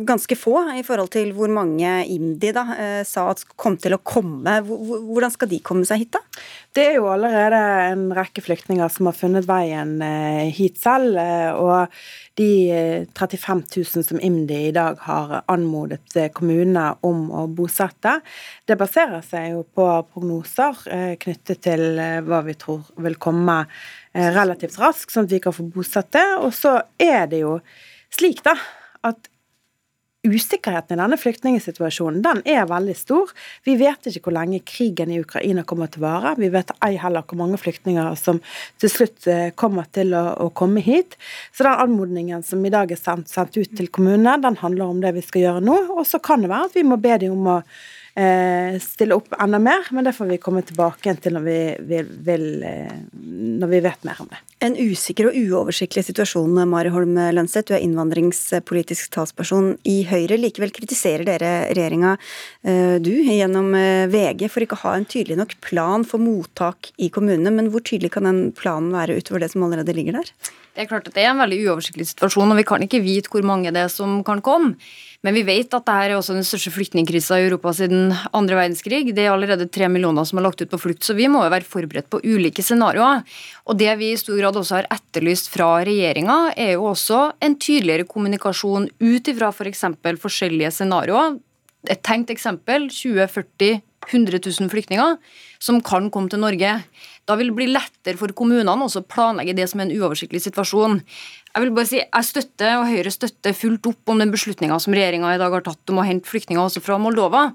[0.08, 4.56] ganske få i forhold til hvor mange IMDi eh, sa at kom til å komme.
[4.66, 6.24] Hvordan skal de komme seg hit, da?
[6.70, 11.18] Det er jo allerede en rekke flyktninger som har funnet veien eh, hit selv.
[11.18, 11.96] Eh, og
[12.38, 12.50] de
[13.18, 18.20] 35 eh, 000 som IMDi i dag har anmodet kommunene om å bosette,
[18.70, 20.86] det baserer seg jo på prognoser
[21.24, 23.64] knyttet til hva vi tror vil komme
[24.14, 26.22] relativt raskt, sånn at vi kan få bosette.
[26.46, 27.58] Og så er det jo
[28.14, 28.54] slik, da,
[29.10, 29.30] at
[30.28, 33.32] usikkerheten i denne flyktningsituasjonen den er veldig stor.
[33.64, 36.34] Vi vet ikke hvor lenge krigen i Ukraina kommer til å vare.
[36.40, 38.42] Vi vet ei heller hvor mange flyktninger som
[38.82, 41.16] til slutt eh, kommer til å, å komme hit.
[41.56, 45.00] Så den anmodningen som i dag er sendt, sendt ut til kommunene, den handler om
[45.04, 45.80] det vi skal gjøre nå.
[45.96, 47.62] Og så kan det være at vi må be dem om å
[48.84, 52.46] stille opp enda mer, men det får vi komme tilbake til når vi, vil, vil,
[52.68, 52.96] eh,
[53.62, 54.40] når vi vet mer om det.
[54.66, 57.70] En usikker og uoversiktlig situasjon, Mari Holm Lønseth.
[57.70, 60.40] Du er innvandringspolitisk talsperson i Høyre.
[60.40, 62.16] Likevel kritiserer dere regjeringa,
[62.68, 66.92] eh, du, gjennom eh, VG, for ikke å ha en tydelig nok plan for mottak
[66.98, 67.54] i kommunene.
[67.56, 70.34] Men hvor tydelig kan den planen være utover det som allerede ligger der?
[70.76, 73.32] Det er klart at det er en veldig uoversiktlig situasjon, og vi kan ikke vite
[73.32, 74.76] hvor mange det er som kan komme.
[75.20, 79.02] Men vi vet at dette er også den største flyktningkrisa i Europa siden andre verdenskrig.
[79.12, 81.52] Det er allerede tre millioner som er lagt ut på flukt, så vi må jo
[81.52, 83.26] være forberedt på ulike scenarioer.
[83.68, 87.60] Og det vi i stor grad også har etterlyst fra regjeringa, er jo også en
[87.60, 89.86] tydeligere kommunikasjon ut ifra f.eks.
[90.00, 91.36] For forskjellige scenarioer.
[91.92, 95.18] Et tenkt eksempel 2040 100 000 flyktninger
[95.60, 96.72] som kan komme til Norge.
[97.28, 101.02] Da vil det bli lettere for kommunene å planlegge det som er en uoversiktlig situasjon.
[101.56, 104.94] Jeg vil bare si, jeg støtter, og Høyre støtter fullt opp om den beslutninga som
[104.96, 107.50] regjeringa i dag har tatt om å hente flyktninger også fra Moldova.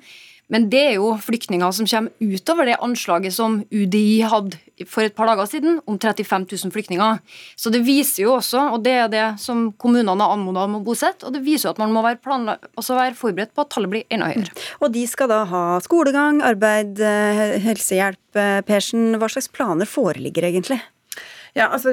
[0.53, 4.59] Men det er jo flyktninger som kommer utover det anslaget som UDI hadde
[4.91, 7.21] for et par dager siden, om 35 000 flyktninger.
[7.57, 10.83] Så det viser jo også, og det er det som kommunene har anmoda om å
[10.85, 13.95] bosette, og det viser jo at man må være, også være forberedt på at tallet
[13.95, 14.53] blir enda høyere.
[14.83, 18.21] Og de skal da ha skolegang, arbeid, eh, helsehjelp.
[18.35, 20.83] Eh, Persen, hva slags planer foreligger egentlig?
[21.55, 21.93] Ja, altså,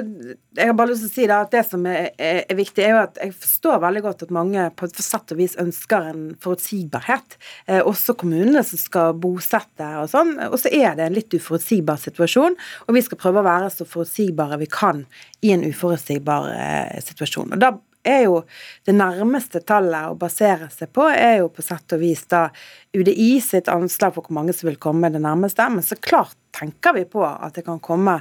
[0.56, 2.82] jeg har bare lyst til å si da, at Det som er, er, er, viktig,
[2.82, 6.08] er jo at jeg forstår veldig godt at mange på et sett og vis ønsker
[6.10, 7.36] en forutsigbarhet.
[7.68, 10.34] Eh, også kommunene som skal bosette og sånn.
[10.48, 13.86] Og så er det en litt uforutsigbar situasjon, og vi skal prøve å være så
[13.86, 15.04] forutsigbare vi kan
[15.46, 17.54] i en uforutsigbar eh, situasjon.
[17.54, 18.42] Og da er jo
[18.86, 22.48] det nærmeste tallet å basere seg på, er jo på sett og vis da
[22.92, 25.64] UDI sitt anslag for hvor mange som vil komme det nærmeste.
[25.72, 28.18] Men så klart tenker vi på at det kan komme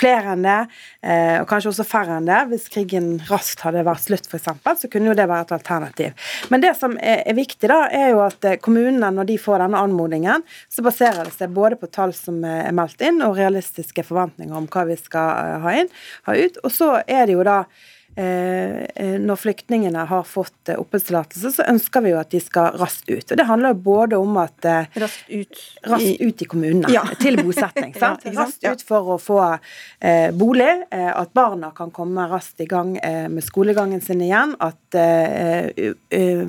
[0.00, 0.60] flere enn det,
[1.04, 2.38] eh, og kanskje også færre enn det.
[2.48, 4.48] Hvis krigen raskt hadde vært slutt, f.eks.,
[4.80, 6.30] så kunne jo det være et alternativ.
[6.48, 9.82] Men det som er viktig, da, er jo at eh, kommunene, når de får denne
[9.84, 14.56] anmodningen, så baserer det seg både på tall som er meldt inn, og realistiske forventninger
[14.56, 15.92] om hva vi skal eh, ha inn,
[16.30, 16.58] ha ut.
[16.64, 21.66] Og så er det jo da Eh, eh, når flyktningene har fått eh, oppholdstillatelse, så
[21.68, 23.24] ønsker vi jo at de skal raskt ut.
[23.30, 27.02] Og Det handler jo både om at Raskt ut, raskt ut i kommunene, ja.
[27.22, 27.92] til bosetting.
[28.00, 32.68] ja, raskt ut for å få eh, bolig, eh, at barna kan komme raskt i
[32.70, 34.96] gang eh, med skolegangen sin igjen, at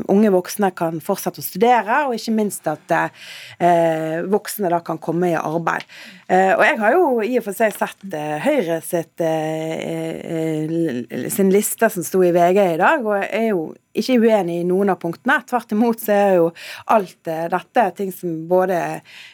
[0.08, 2.94] unge voksne kan fortsette å studere, og ikke minst at
[4.32, 5.84] voksne da kan komme i arbeid.
[6.30, 9.20] og Jeg har jo i og for seg sett Høyre sitt,
[11.36, 13.68] sin liste som sto i VG i dag, og jeg er jo
[13.98, 15.40] ikke uenig i noen av punktene.
[15.48, 16.50] Tvert imot så er jo
[16.94, 18.78] alt eh, dette ting som både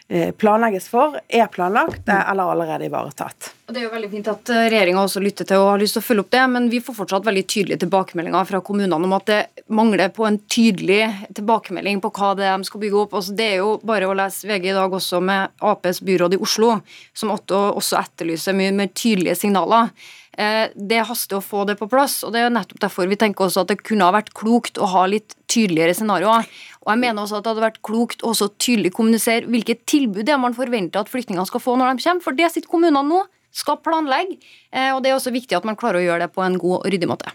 [0.07, 3.51] eh, planlegges for, er planlagt eh, eller allerede ivaretatt.
[3.67, 6.05] Det er jo veldig fint at regjeringa også lytter til og har lyst til å
[6.05, 9.67] følge opp det, men vi får fortsatt veldig tydelige tilbakemeldinger fra kommunene om at det
[9.73, 11.01] mangler på en tydelig
[11.35, 13.15] tilbakemelding på hva det er de skal bygge opp.
[13.19, 16.43] Altså, det er jo bare å lese VG i dag også med Aps byråd i
[16.43, 16.75] Oslo,
[17.15, 19.89] som også etterlyser mye mer tydelige signaler.
[20.37, 23.45] Eh, det haster å få det på plass, og det er nettopp derfor vi tenker
[23.45, 26.47] også at det kunne ha vært klokt å ha litt tydeligere scenarioer.
[26.83, 30.33] Og jeg mener også at det hadde vært klokt å tydelig kommunisere hvilket tilbud det
[30.33, 33.21] er man forventer at flyktningene skal få når de kommer, for det sitter kommunene nå,
[33.53, 34.39] skal planlegge,
[34.73, 36.79] eh, og det er også viktig at man klarer å gjøre det på en god
[36.79, 37.29] og ryddig måte.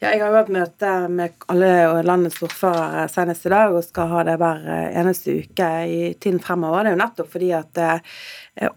[0.00, 4.08] Ja, jeg har jo hatt møte med alle landets ordførere senest i dag, og skal
[4.08, 4.62] ha det hver
[4.96, 6.86] eneste uke i tiden fremover.
[6.86, 7.98] Det er jo nettopp fordi at eh,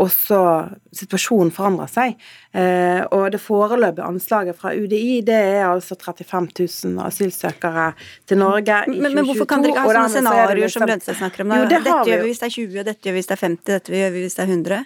[0.04, 0.42] også
[1.00, 2.20] situasjonen forandrer seg.
[2.52, 7.88] Eh, og det foreløpige anslaget fra UDI det er altså 35 000 asylsøkere
[8.28, 9.00] til Norge i 2022.
[9.00, 11.56] Men, men hvorfor kan dere ikke ha sånne scenarioer som liksom- snakker om?
[11.56, 11.62] Da?
[11.64, 13.72] Jo, dette gjør vi hvis det er 20, dette gjør vi hvis det er 50,
[13.72, 14.86] dette gjør vi hvis det er 100?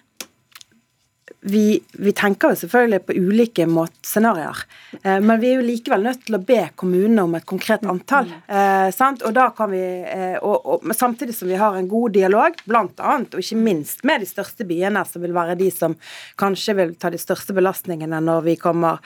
[1.41, 3.65] Vi, vi, tenker jo selvfølgelig på ulike
[4.05, 4.63] scenarioer,
[5.03, 8.31] eh, men vi er jo likevel nødt til å be kommunene om et konkret antall.
[8.47, 12.57] Eh, og da kan vi, eh, og, og, Samtidig som vi har en god dialog,
[12.65, 13.17] bl.a.
[13.21, 15.95] og ikke minst med de største byene, som vil være de som
[16.39, 18.97] kanskje vil ta de største belastningene når vi kommer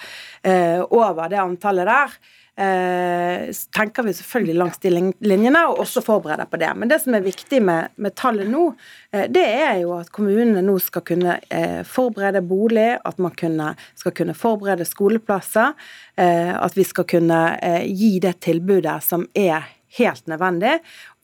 [0.44, 2.16] eh, over det antallet der.
[2.60, 6.72] Eh, tenker vi selvfølgelig langs de linjene, og også forbereder på det.
[6.78, 8.68] Men det som er viktig med, med tallet nå,
[9.14, 13.74] eh, det er jo at kommunene nå skal kunne eh, forberede bolig, at man kunne,
[13.96, 15.76] skal kunne forberede skoleplasser,
[16.18, 20.78] eh, at vi skal kunne eh, gi det tilbudet som er helt nødvendig,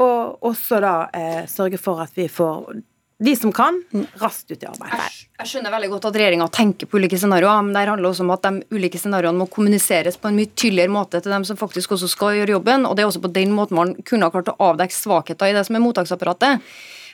[0.03, 2.73] og også da eh, sørge for at vi får
[3.19, 3.79] de som kan,
[4.21, 4.91] raskt ut i arbeid.
[4.93, 8.25] Jeg, jeg skjønner veldig godt at regjeringa tenker på ulike scenarioer, men det handler også
[8.25, 11.57] om at de ulike scenarioene må kommuniseres på en mye tydeligere måte til dem som
[11.57, 12.85] faktisk også skal gjøre jobben.
[12.85, 15.57] og Det er også på den måten man kunne ha klart å avdekke svakheter i
[15.57, 16.61] det som er mottaksapparatet.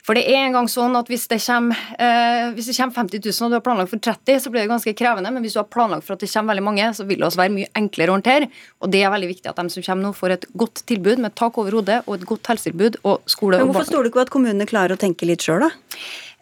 [0.03, 3.21] For det er en gang sånn at hvis det kommer, eh, hvis det kommer 50
[3.23, 5.31] 000 og du har planlagt for 30, så blir det ganske krevende.
[5.31, 7.39] Men hvis du har planlagt for at det kommer veldig mange, så vil det også
[7.39, 8.49] være mye enklere å håndtere.
[8.83, 11.37] Og det er veldig viktig at de som kommer nå, får et godt tilbud med
[11.39, 13.61] tak over hodet og et godt helsetilbud og skole.
[13.63, 15.71] Men hvorfor stoler du ikke på at kommunene klarer å tenke litt sjøl, da?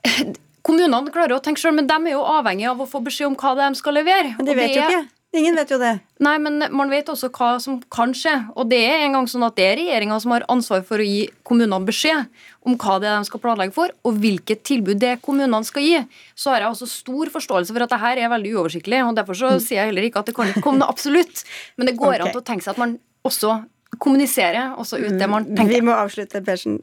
[0.65, 3.38] Kommunene klarer å tenke sjøl, men de er jo avhengig av å få beskjed om
[3.38, 4.36] hva de skal levere.
[4.38, 5.06] Men de vet jo ikke.
[5.32, 5.94] Ingen vet jo det.
[6.20, 8.34] Nei, men man vet også hva som kan skje.
[8.60, 11.06] Og det er en gang sånn at det er regjeringa som har ansvar for å
[11.08, 12.28] gi kommunene beskjed
[12.67, 16.02] om hva det er de skal planlegge for, og hvilket tilbud det kommunene skal gi.
[16.36, 19.54] Så har jeg også stor forståelse for at dette er veldig uoversiktlig, og derfor så
[19.63, 21.46] sier jeg heller ikke at det kan ikke komme noe absolutt.
[21.80, 22.26] Men det går okay.
[22.26, 23.62] an til å tenke seg at man også
[24.04, 25.56] kommuniserer også ut det man mm.
[25.56, 25.78] tenker.
[25.80, 26.82] Vi må avslutte, Persen.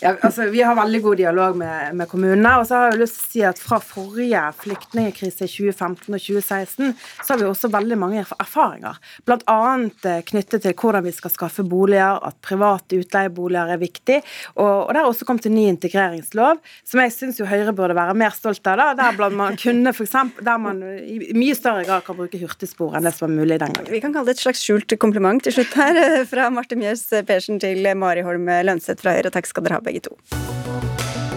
[0.00, 2.52] Ja, altså, vi har veldig god dialog med, med, kommunene.
[2.60, 6.20] Og så har jeg lyst til å si at fra forrige flyktningkrise i 2015 og
[6.22, 6.92] 2016,
[7.24, 9.00] så har vi også veldig mange erfaringer.
[9.26, 9.58] Bl.a.
[10.06, 14.20] Eh, knyttet til hvordan vi skal skaffe boliger, at private utleieboliger er viktig.
[14.54, 18.14] Og, og det har også kommet en ny integreringslov, som jeg syns Høyre burde være
[18.18, 18.78] mer stolt av.
[18.78, 22.94] Da, der man kunne for eksempel, der man i mye større grad kan bruke hurtigspor
[22.94, 23.90] enn det som var mulig den gangen.
[23.90, 27.08] Vi kan kalle det et slags skjult kompliment til slutt her, eh, fra Marte Mjøs
[27.26, 29.34] Persen til Mari Holm Lønseth fra Høyre.
[29.34, 31.27] Takk skal dere ha begge to.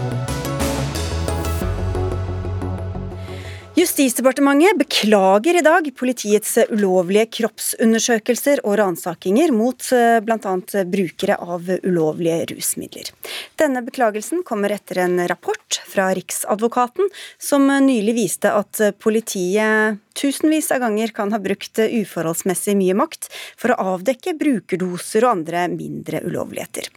[3.75, 10.55] Justisdepartementet beklager i dag politiets ulovlige kroppsundersøkelser og ransakinger mot eh, bl.a.
[10.91, 13.13] brukere av ulovlige rusmidler.
[13.55, 17.07] Denne beklagelsen kommer etter en rapport fra Riksadvokaten
[17.39, 23.71] som nylig viste at politiet tusenvis av ganger kan ha brukt uforholdsmessig mye makt for
[23.71, 26.91] å avdekke brukerdoser og andre mindre ulovligheter.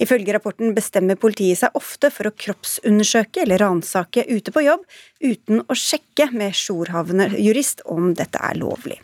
[0.00, 4.86] Ifølge rapporten bestemmer politiet seg ofte for å kroppsundersøke eller ransake ute på jobb,
[5.20, 8.96] uten å sjekke med jourhavende jurist om dette er lovlig.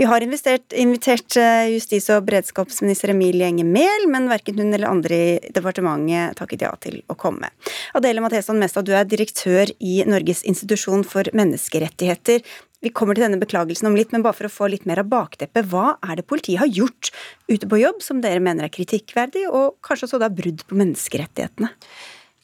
[0.00, 5.20] Vi har invitert eh, justis- og beredskapsminister Emilie Enger Mehl, men verken hun eller andre
[5.20, 7.52] i departementet takket ja til å komme.
[7.96, 12.44] Adele Matheson Mestad, du er direktør i Norges institusjon for menneskerettigheter.
[12.80, 15.10] Vi kommer til denne beklagelsen om litt, men bare for å få litt mer av
[15.12, 15.68] bakteppet.
[15.68, 17.10] Hva er det politiet har gjort
[17.50, 21.74] ute på jobb som dere mener er kritikkverdig, og kanskje også da brudd på menneskerettighetene?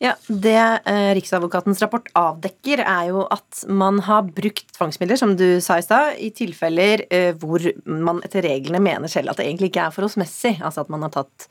[0.03, 5.57] Ja, Det eh, Riksadvokatens rapport avdekker, er jo at man har brukt tvangsmidler, som du
[5.65, 9.73] sa i stad, i tilfeller eh, hvor man etter reglene mener selv at det egentlig
[9.73, 10.59] ikke er forholdsmessig.
[10.61, 11.49] Altså at man har tatt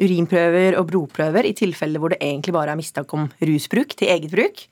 [0.00, 4.32] urinprøver og blodprøver i tilfeller hvor det egentlig bare er mistanke om rusbruk til eget
[4.32, 4.64] bruk.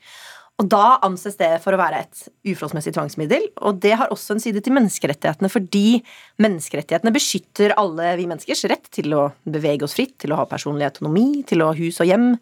[0.61, 3.46] Og da anses det for å være et uforholdsmessig tvangsmiddel.
[3.64, 6.02] Og det har også en side til menneskerettighetene, fordi
[6.40, 10.88] menneskerettighetene beskytter alle vi menneskers rett til å bevege oss fritt, til å ha personlig
[10.90, 12.35] autonomi, til å ha hus og hjem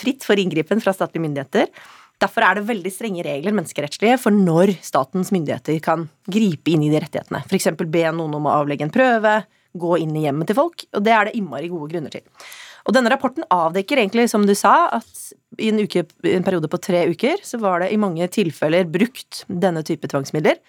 [0.00, 1.70] fritt for inngripen fra statlige myndigheter.
[2.20, 6.90] Derfor er det veldig strenge regler menneskerettslige for når statens myndigheter kan gripe inn i
[6.92, 7.40] de rettighetene.
[7.48, 7.70] F.eks.
[7.80, 9.38] be noen om å avlegge en prøve,
[9.72, 10.84] gå inn i hjemmet til folk.
[10.96, 12.26] Og det er det innmari gode grunner til.
[12.88, 16.80] Og denne rapporten avdekker egentlig, som du sa, at i en, uke, en periode på
[16.82, 20.60] tre uker så var det i mange tilfeller brukt denne type tvangsmidler.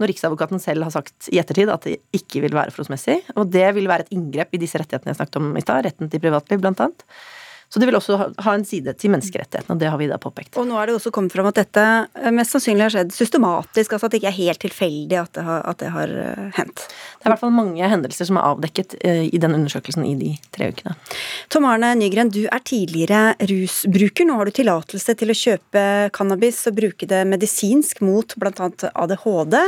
[0.00, 3.18] Når Riksadvokaten selv har sagt i ettertid at det ikke vil være forholdsmessig.
[3.36, 6.10] Og det vil være et inngrep i disse rettighetene jeg snakket om i stad, retten
[6.10, 7.04] til privatliv blant annet.
[7.70, 10.56] Så det vil også ha en side til menneskerettighetene, og det har vi da påpekt.
[10.58, 11.84] Og nå er det også kommet fram at dette
[12.18, 15.44] eh, mest sannsynlig har skjedd systematisk, altså at det ikke er helt tilfeldig at det
[15.46, 16.82] har, at det har eh, hendt.
[16.82, 20.16] Det er i hvert fall mange hendelser som er avdekket eh, i den undersøkelsen i
[20.18, 20.96] de tre ukene.
[21.54, 24.26] Tom Arne Nygren, du er tidligere rusbruker.
[24.26, 25.84] Nå har du tillatelse til å kjøpe
[26.16, 28.72] cannabis og bruke det medisinsk mot bl.a.
[28.90, 29.60] ADHD.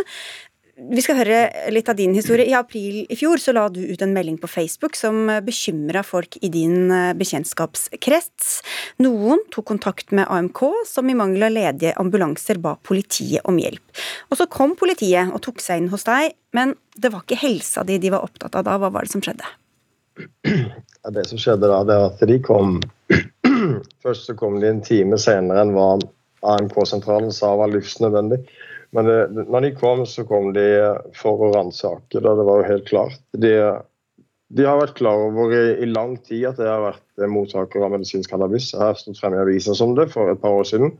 [0.82, 2.48] Vi skal høre litt av din historie.
[2.50, 6.38] I april i fjor så la du ut en melding på Facebook som bekymra folk
[6.42, 8.50] i din eh, bekjentskapskrets.
[9.04, 14.02] Noen tok kontakt med AMK, som i mangel av ledige ambulanser ba politiet om hjelp.
[14.30, 17.86] Og så kom politiet og tok seg inn hos deg, men det var ikke helsa
[17.86, 18.78] di de var opptatt av da.
[18.82, 19.46] Hva var det som skjedde?
[21.12, 22.80] Det som skjedde da, det er at de kom
[24.02, 25.94] Først så kom de en time senere enn hva
[26.42, 28.40] AMK-sentralen sa var livsnødvendig.
[28.92, 30.66] Men det, når de kom, så kom de
[31.16, 32.20] for å ransake.
[32.20, 33.22] Det var jo helt klart.
[33.32, 33.54] De,
[34.52, 37.94] de, har vært klar over i, i, lang tid at jeg har vært mottaker av
[37.94, 38.72] medisinsk cannabis.
[38.74, 40.92] Jeg har stått fremme i avisa som det for et par år siden.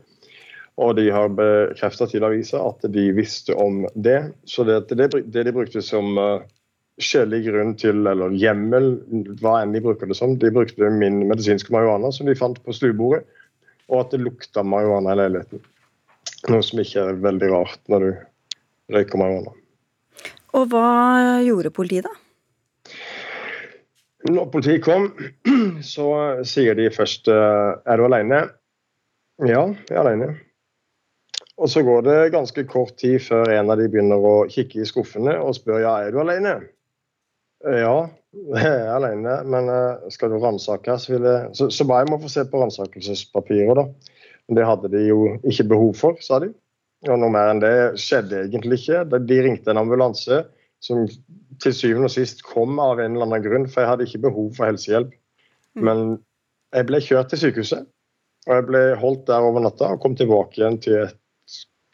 [0.81, 4.19] Og de har bekrefta til avisa at de visste om det.
[4.49, 6.17] Så det, det, det de brukte som
[7.01, 8.95] skjellig grunn til, eller hjemmel,
[9.41, 10.35] hva enn de bruker det som.
[10.39, 13.23] De brukte min medisinske marihuana som de fant på stuebordet,
[13.89, 15.63] og at det lukta marihuana i leiligheten.
[16.51, 18.09] Noe som ikke er veldig rart når du
[18.95, 19.53] røyker marihuana.
[20.53, 20.87] Og hva
[21.41, 22.13] gjorde politiet, da?
[24.33, 25.09] Når politiet kom,
[25.93, 26.07] så
[26.47, 28.45] sier de først Er du alene?
[29.43, 30.33] Ja, jeg er alene.
[31.57, 34.87] Og så går det ganske kort tid før en av de begynner å kikke i
[34.89, 36.55] skuffene og spør ja, er du alene.
[37.63, 37.95] Ja,
[38.57, 41.19] jeg er alene, men eh, skal du ransake, så
[41.53, 43.85] Så, så ba jeg om å få se på ransakelsespapiret, da.
[44.51, 46.51] Det hadde de jo ikke behov for, sa de.
[47.07, 49.03] Og noe mer enn det skjedde egentlig ikke.
[49.13, 50.43] De ringte en ambulanse
[50.83, 51.05] som
[51.63, 54.51] til syvende og sist kom av en eller annen grunn, for jeg hadde ikke behov
[54.57, 55.13] for helsehjelp.
[55.77, 55.83] Mm.
[55.87, 56.03] Men
[56.75, 57.87] jeg ble kjørt til sykehuset,
[58.47, 61.19] og jeg ble holdt der over natta og kom tilbake igjen til et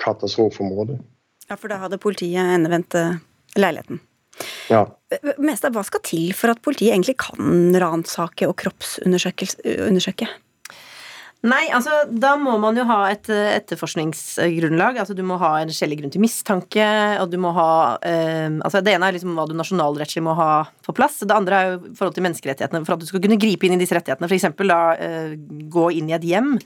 [0.02, 0.98] katastrofeområde.
[1.50, 3.18] Ja, for da hadde politiet endevendt eh,
[3.60, 4.02] leiligheten.
[4.70, 4.86] Ja.
[5.42, 10.30] Mester, hva skal til for at politiet egentlig kan ransake og kroppsundersøke?
[11.48, 14.98] Nei, altså da må man jo ha et eh, etterforskningsgrunnlag.
[15.00, 16.84] Altså du må ha en skjellig grunn til mistanke,
[17.22, 20.52] og du må ha eh, Altså det ene er liksom hva du nasjonalrettslig må ha
[20.84, 21.22] på plass.
[21.24, 22.84] Det andre er jo forhold til menneskerettighetene.
[22.84, 24.50] For at du skal kunne gripe inn i disse rettighetene, f.eks.
[24.68, 25.38] da eh,
[25.72, 26.58] gå inn i et hjem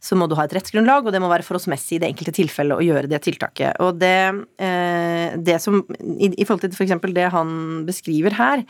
[0.00, 2.80] så må du ha et rettsgrunnlag, og det må være forholdsmessig i det enkelte tilfellet
[2.80, 3.76] å gjøre det tiltaket.
[3.84, 4.32] Og det,
[4.64, 6.96] eh, det som i, i, forhold til f.eks.
[7.02, 7.50] For det han
[7.88, 8.64] beskriver her,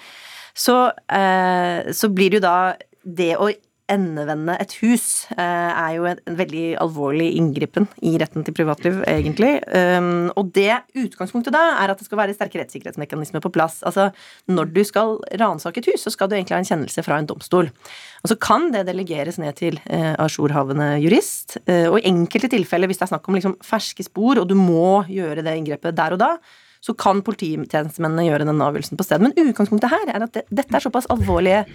[0.58, 2.56] så, eh, så blir det jo da
[3.06, 3.46] det å
[3.90, 9.56] endevende et hus eh, er jo en, veldig alvorlig inngripen i retten til privatliv, egentlig.
[9.66, 13.80] Um, og det utgangspunktet da er at det skal være sterke rettssikkerhetsmekanismer på plass.
[13.86, 14.10] Altså,
[14.50, 17.28] når du skal ransake et hus, så skal du egentlig ha en kjennelse fra en
[17.30, 17.68] domstol.
[18.22, 21.58] Og så kan det delegeres ned til uh, ajourhavende jurist.
[21.66, 24.56] Uh, og i enkelte tilfeller, hvis det er snakk om liksom, ferske spor, og du
[24.58, 26.34] må gjøre det inngrepet der og da,
[26.80, 29.26] så kan polititjenestemennene gjøre den avgjørelsen på stedet.
[29.26, 31.66] Men utgangspunktet her er at det, dette er såpass alvorlige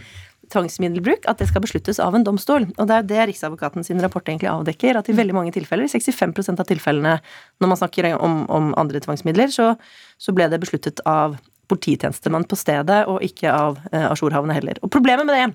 [0.53, 2.67] tvangsmiddelbruk, at det skal besluttes av en domstol.
[2.75, 5.89] Og det er jo det Riksadvokaten sin rapport egentlig avdekker, at i veldig mange tilfeller,
[5.91, 7.17] 65% av tilfellene
[7.63, 9.73] når man snakker om, om andre tvangsmidler, så,
[10.21, 11.37] så, ble det besluttet av
[11.71, 14.79] polititjenestemann på stedet, og ikke av eh, ajourhavende heller.
[14.85, 15.47] Og problemet med det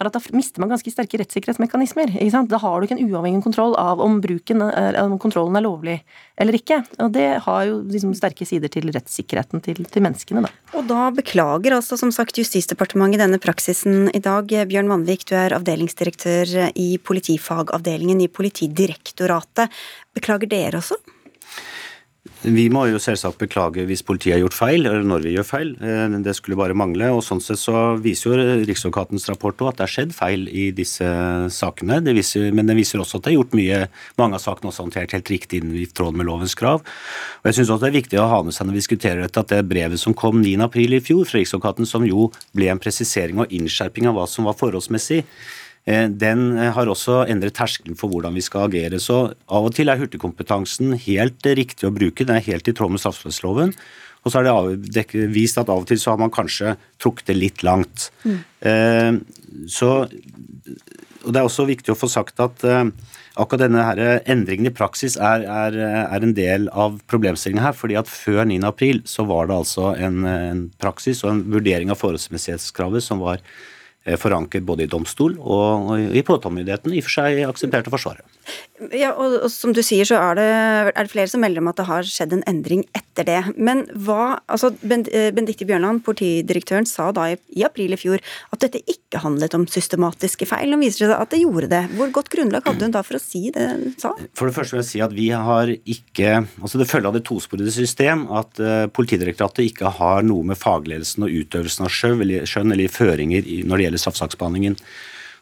[0.00, 2.14] er at da mister man ganske sterke rettssikkerhetsmekanismer.
[2.16, 2.50] ikke sant?
[2.50, 5.98] Da har du ikke en uavhengig kontroll av om, bruken, om kontrollen er lovlig
[6.40, 6.80] eller ikke.
[7.04, 10.52] Og det har jo liksom sterke sider til rettssikkerheten til, til, menneskene, da.
[10.78, 14.48] Og da beklager altså som sagt Justisdepartementet denne praksisen i dag.
[14.70, 19.68] Bjørn Vanvik, du er avdelingsdirektør i politifagavdelingen i Politidirektoratet.
[20.16, 20.96] Beklager dere også?
[22.40, 25.72] Vi må jo selvsagt beklage hvis politiet har gjort feil, eller når vi gjør feil.
[25.84, 27.10] Eh, det skulle bare mangle.
[27.12, 31.04] og Sånn sett så viser jo Riksadvokatens rapport at det har skjedd feil i disse
[31.52, 32.00] sakene.
[32.00, 33.82] Det viser, men den viser også at det er gjort mye.
[34.20, 36.80] Mange av sakene også håndtert helt riktig innen i tråd med lovens krav.
[36.80, 39.44] Og jeg synes også det er viktig å ha med seg når vi diskuterer dette,
[39.44, 43.44] at det brevet som kom 9.4 i fjor fra Riksadvokaten, som jo ble en presisering
[43.44, 45.26] og innskjerping av hva som var forholdsmessig,
[45.88, 49.00] den eh, har også endret terskelen for hvordan vi skal agere.
[49.00, 52.92] Så av og til er hurtigkompetansen helt riktig å bruke, den er helt i tråd
[52.94, 53.74] med straffeprosessloven.
[54.20, 57.38] Og så er det vist at av og til så har man kanskje trukket det
[57.38, 58.10] litt langt.
[58.28, 58.36] Mm.
[58.68, 60.04] Eh, så,
[61.24, 62.60] og Det er også viktig å få sagt at
[63.40, 67.72] akkurat denne her endringen i praksis er, er, er en del av problemstillingen her.
[67.72, 72.00] fordi at Før 9.4 så var det altså en, en praksis og en vurdering av
[72.02, 73.79] forholdsmessighetskravet som var Eh,
[74.18, 78.40] forankret både i domstol og i påtalemyndigheten, i og for seg akseptert av Forsvaret.
[78.96, 80.46] Ja, og, og, som du sier, så er det,
[80.88, 83.40] er det, flere som melder om at det har skjedd en endring etter det.
[83.60, 88.22] Men hva altså eh, Benedicte Bjørnland, politidirektøren, sa da i, i, april i fjor
[88.54, 90.72] at dette ikke handlet om systematiske feil.
[90.72, 91.82] Nå viser det seg at det gjorde det.
[91.98, 94.14] Hvor godt grunnlag hadde hun da for å si det hun sa?
[94.38, 97.24] For det første vil jeg si at vi har ikke altså Det følger av det
[97.28, 102.48] tosporede system at uh, Politidirektoratet ikke har noe med fagledelsen og utøvelsen av skjønn eller,
[102.48, 104.76] skjønn eller føringer når det gjelder straffesaksbehandlingen.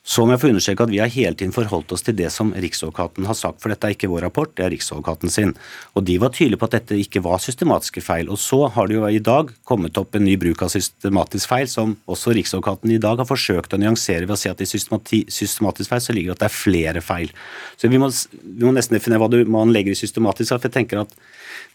[0.07, 2.53] Så må jeg få understreke at Vi har hele tiden forholdt oss til det som
[2.53, 5.55] Riksadvokaten har sagt, for dette er ikke vår rapport, det er Riksadvokaten sin.
[5.95, 8.31] Og De var tydelige på at dette ikke var systematiske feil.
[8.31, 11.69] Og Så har det jo i dag kommet opp en ny bruk av systematisk feil,
[11.69, 15.91] som også Riksadvokaten i dag har forsøkt å nyansere ved å si at i systematisk
[15.91, 17.35] feil så ligger det at det er flere feil.
[17.77, 20.55] Så Vi må, vi må nesten definere hva du, man legger i systematisk.
[20.55, 21.13] for jeg tenker at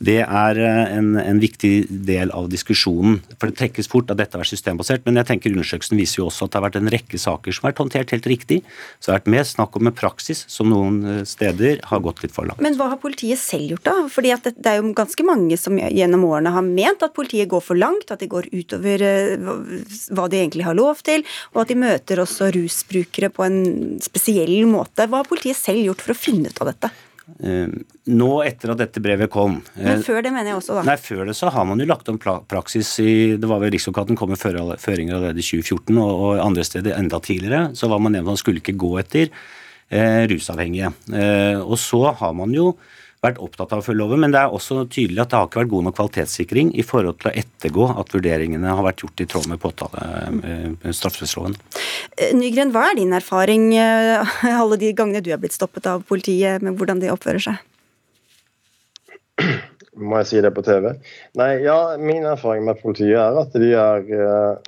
[0.03, 1.73] det er eh, en, en, viktig
[2.07, 3.19] del av diskusjonen.
[3.37, 6.29] For det trekkes fort at dette har vært systembasert, men jeg tenker undersøkelsen viser jo
[6.29, 8.61] også at det har vært en rekke saker som har vært håndtert helt riktig.
[8.99, 12.23] Så det har vært mer snakk om en praksis som noen eh, steder har gått
[12.23, 12.63] litt for langt.
[12.63, 13.95] Men hva har politiet selv gjort, da?
[14.13, 17.63] Fordi det, det, er jo ganske mange som gjennom årene har ment at politiet går
[17.65, 19.47] for langt, at de går utover eh,
[20.13, 23.63] hva de egentlig har lov til, og at de møter også rusbrukere på en
[24.03, 25.07] spesiell måte.
[25.07, 26.93] Hva har politiet selv gjort for å finne ut av dette?
[27.23, 27.67] Eh,
[28.11, 30.81] nå etter at dette brevet kom Men før det mener jeg også, da.
[30.89, 34.19] Nei, før det så har man jo lagt om praksis i Det var vel Riksadvokaten
[34.19, 37.69] kom med føringer allerede i 2014, og, og, andre steder enda tidligere.
[37.79, 40.91] Så var man enig man skulle ikke gå etter eh, rusavhengige.
[41.15, 42.73] Eh, og så har man jo
[43.23, 45.61] vært opptatt av å følge loven, men det er også tydelig at det har ikke
[45.61, 49.27] vært god nok kvalitetssikring i forhold til å ettergå at vurderingene har vært gjort i
[49.29, 50.07] tråd med påtale
[50.49, 51.55] eh, straffesloven.
[52.17, 56.03] Eh, Nygren, hva er din erfaring eh, alle de gangene du er blitt stoppet av
[56.09, 57.61] politiet, med hvordan de oppfører seg?
[59.93, 60.91] Må jeg si det på TV?
[61.37, 64.61] Nei, ja, Min erfaring med politiet er at de er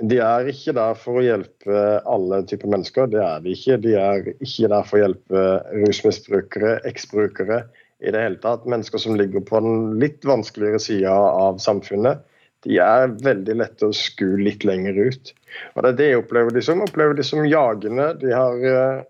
[0.00, 3.10] de er ikke der for å hjelpe alle typer mennesker.
[3.12, 3.78] Det er de ikke.
[3.84, 5.44] De er ikke der for å hjelpe
[5.84, 7.62] rusmisbrukere, eksbrukere
[8.02, 8.66] i det hele tatt.
[8.66, 12.24] Mennesker som ligger på den litt vanskeligere sida av samfunnet.
[12.66, 15.32] De er veldig lette å skue litt lenger ut.
[15.74, 16.82] Og Det er det jeg opplever de som.
[16.82, 18.12] Opplever de som jagende.
[18.22, 19.06] De har uh,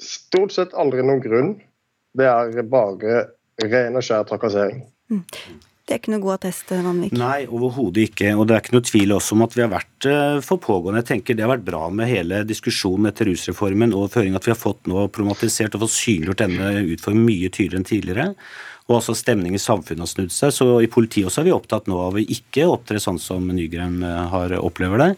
[0.00, 1.56] stort sett aldri noen grunn.
[2.16, 3.24] Det er bare
[3.66, 4.86] ren og skjær trakassering.
[5.86, 7.12] Det er ikke noe god attest, Vanvik?
[7.14, 8.32] Nei, overhodet ikke.
[8.34, 10.98] Og det er ikke noe tvil også om at vi har vært eh, for pågående.
[11.04, 14.50] Jeg tenker Det har vært bra med hele diskusjonen etter rusreformen og føringen at vi
[14.50, 18.24] har fått nå problematisert og fått synliggjort denne utformen mye tydeligere enn tidligere.
[18.88, 20.54] Og også stemningen i samfunnet har snudd seg.
[20.56, 24.00] Så i politiet også er vi opptatt nå av å ikke opptre sånn som Nygren
[24.02, 25.12] eh, har opplever det.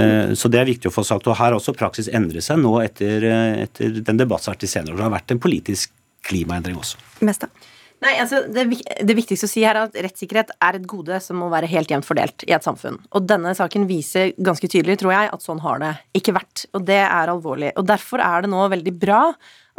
[0.00, 1.28] Eh, så det er viktig å få sagt.
[1.28, 3.28] Og her har også praksis endret seg nå etter,
[3.66, 4.96] etter den debatten som har vært senere.
[4.96, 5.92] Det har vært en politisk
[6.24, 6.96] klimaendring også.
[7.20, 7.52] Mesta.
[8.00, 8.64] Nei, altså det,
[9.04, 11.90] det, viktigste å si her er at rettssikkerhet er et gode som må være helt
[11.92, 12.96] jevnt fordelt i et samfunn.
[13.12, 16.64] Og denne saken viser ganske tydelig, tror jeg, at sånn har det ikke vært.
[16.72, 17.74] Og det er alvorlig.
[17.76, 19.20] Og derfor er det nå veldig bra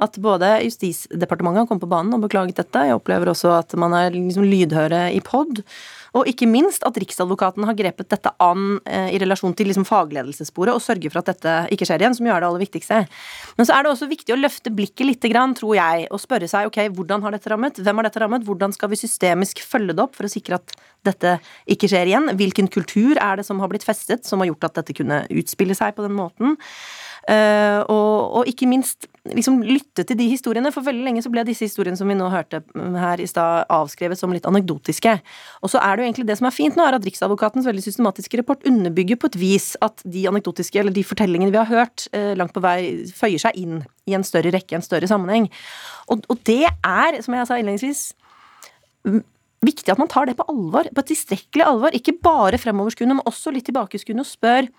[0.01, 2.85] at både Justisdepartementet har kommet på banen og beklaget dette.
[2.87, 5.63] Jeg opplever også at man er liksom lydhøre i POD.
[6.17, 10.73] Og ikke minst at Riksadvokaten har grepet dette an eh, i relasjon til liksom fagledelsessporet
[10.75, 12.99] og sørger for at dette ikke skjer igjen, som er det aller viktigste.
[13.55, 16.67] Men så er det også viktig å løfte blikket litt, tror jeg, og spørre seg
[16.67, 17.79] ok, hvordan har dette rammet?
[17.79, 18.43] Hvem har dette rammet?
[18.47, 20.75] Hvordan skal vi systemisk følge det opp for å sikre at
[21.07, 21.37] dette
[21.71, 22.33] ikke skjer igjen?
[22.35, 25.77] Hvilken kultur er det som har blitt festet, som har gjort at dette kunne utspille
[25.77, 26.59] seg på den måten?
[27.29, 31.43] Uh, og, og, ikke minst liksom lytte til de historiene, for veldig lenge så ble
[31.45, 35.13] disse historiene som vi nå hørte her i stad, avskrevet som litt anekdotiske.
[35.61, 37.83] Og så er det jo egentlig det som er fint nå, er at Riksadvokatens veldig
[37.85, 42.07] systematiske rapport underbygger på et vis at de anekdotiske, eller de fortellingene vi har hørt,
[42.17, 42.79] uh, langt på vei
[43.13, 45.51] føyer seg inn i en større rekke, en større sammenheng.
[46.09, 48.07] Og, og det er, som jeg sa innledningsvis,
[49.61, 51.93] viktig at man tar det på alvor, på et tilstrekkelig alvor.
[51.93, 54.71] Ikke bare fremoverskuende, men også litt tilbakeskuende og spør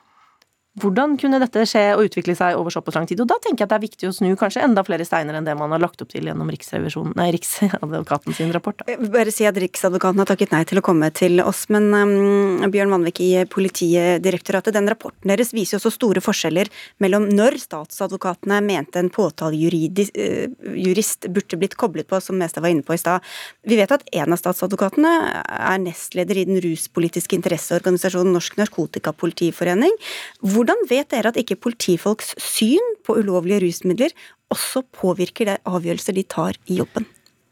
[0.80, 3.20] hvordan kunne dette skje og utvikle seg over såpass lang tid?
[3.20, 5.44] Og da tenker jeg at det er viktig å snu kanskje enda flere steiner enn
[5.44, 8.80] det man har lagt opp til gjennom nei, Riksadvokaten sin rapport.
[8.80, 8.96] Da.
[9.12, 12.94] Bare si at Riksadvokaten har takket nei til å komme til oss, men um, Bjørn
[12.94, 16.72] Vanvik i Politidirektoratet, den rapporten deres viser jo også store forskjeller
[17.04, 22.86] mellom når statsadvokatene mente en påtalejurist uh, burde blitt koblet på, som Mestad var inne
[22.86, 23.20] på i stad.
[23.68, 29.92] Vi vet at en av statsadvokatene er nestleder i den ruspolitiske interesseorganisasjonen Norsk Narkotikapolitiforening.
[30.40, 34.14] Hvor hvordan vet dere at ikke politifolks syn på ulovlige rusmidler
[34.52, 37.08] også påvirker det avgjørelser de tar i jobben?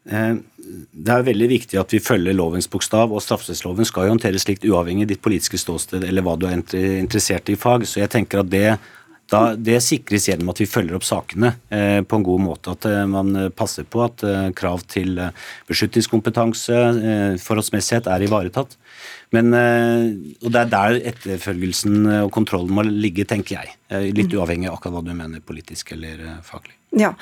[0.06, 0.38] Eh,
[0.92, 4.64] det er veldig viktig at vi følger lovens bokstav, og straffesloven skal jo håndteres slikt
[4.68, 6.60] uavhengig av ditt politiske ståsted eller hva du er
[7.00, 7.86] interessert i i fag.
[7.88, 8.78] Så jeg tenker at det,
[9.30, 12.74] da, det sikres gjennom at vi følger opp sakene eh, på en god måte.
[12.74, 15.34] At eh, man passer på at eh, krav til eh,
[15.70, 18.74] beskyttelseskompetanse, eh, forholdsmessighet, er ivaretatt.
[19.36, 20.08] Men, eh,
[20.42, 23.76] og Det er der etterfølgelsen og kontrollen må ligge, tenker jeg.
[23.90, 24.38] Eh, litt mm.
[24.40, 26.74] uavhengig av akkurat hva du mener politisk eller eh, faglig.
[26.98, 27.14] Ja,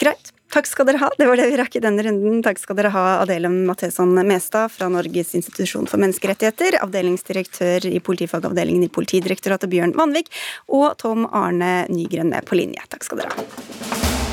[0.00, 0.32] Greit.
[0.54, 1.08] Takk skal dere ha.
[1.18, 2.38] Det var det vi rakk i denne runden.
[2.46, 8.86] Takk skal dere ha, Adelem Matheson Mestad fra Norges institusjon for menneskerettigheter, avdelingsdirektør i politifagavdelingen
[8.86, 10.30] i Politidirektoratet Bjørn Vanvik,
[10.70, 12.86] og Tom Arne Nygren med på linje.
[12.94, 14.23] Takk skal dere ha.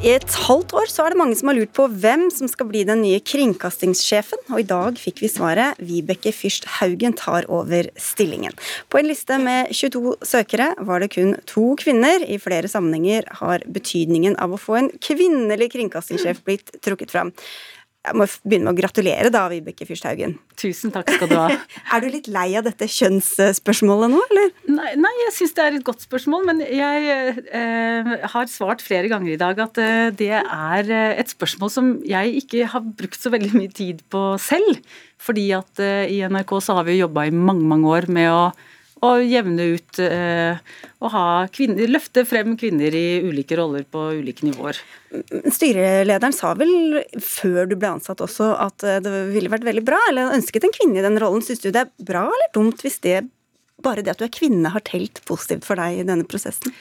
[0.00, 2.70] I et halvt år så er det mange som har lurt på hvem som skal
[2.70, 5.76] bli den nye kringkastingssjefen, og i dag fikk vi svaret.
[5.76, 8.56] Vibeke Fyrst Haugen tar over stillingen.
[8.88, 12.24] På en liste med 22 søkere var det kun to kvinner.
[12.24, 17.34] I flere sammenhenger har betydningen av å få en kvinnelig kringkastingssjef blitt trukket fram.
[18.00, 20.38] Jeg må begynne med å gratulere da, Vibeke Fyrsthaugen.
[20.56, 21.50] Tusen takk skal du ha.
[21.92, 24.54] er du litt lei av dette kjønnsspørsmålet nå, eller?
[24.72, 29.10] Nei, nei jeg syns det er et godt spørsmål, men jeg eh, har svart flere
[29.12, 33.20] ganger i dag at eh, det er eh, et spørsmål som jeg ikke har brukt
[33.20, 34.80] så veldig mye tid på selv.
[35.20, 38.32] Fordi at eh, i NRK så har vi jo jobba i mange, mange år med
[38.32, 38.44] å
[39.06, 40.60] og jevne ut eh,
[41.00, 44.76] og ha kvinner, løfte frem kvinner i ulike roller på ulike nivåer.
[45.48, 50.00] Styrelederen sa vel før du ble ansatt også at eh, det ville vært veldig bra,
[50.10, 51.44] eller ønsket en kvinne i den rollen.
[51.44, 53.22] Syns du det er bra eller dumt hvis det
[53.80, 56.74] bare det at du er kvinne har telt positivt for deg i denne prosessen?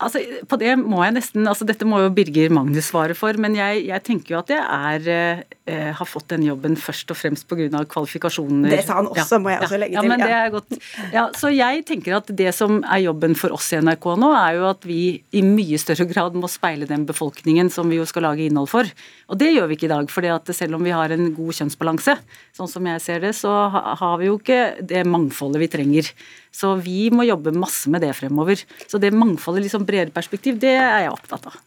[0.00, 3.56] Altså, på det må jeg nesten, altså Dette må jo Birger Magnus svare for, men
[3.58, 7.46] jeg, jeg tenker jo at jeg er, eh, har fått den jobben først og fremst
[7.50, 7.68] pga.
[7.84, 8.72] kvalifikasjoner.
[8.72, 10.10] Det sa han også, ja, må jeg også legge ja, til.
[10.10, 10.78] Ja, men det er godt.
[11.12, 14.56] Ja, så jeg tenker at det som er jobben for oss i NRK nå, er
[14.56, 15.00] jo at vi
[15.36, 18.88] i mye større grad må speile den befolkningen som vi jo skal lage innhold for.
[19.28, 20.10] Og det gjør vi ikke i dag.
[20.10, 22.16] fordi at selv om vi har en god kjønnsbalanse,
[22.56, 26.14] sånn som jeg ser det, så har vi jo ikke det mangfoldet vi trenger.
[26.50, 28.62] Så vi må jobbe masse med det fremover.
[28.90, 31.60] Så det mangfoldet, liksom bredere perspektiv, det er jeg opptatt av.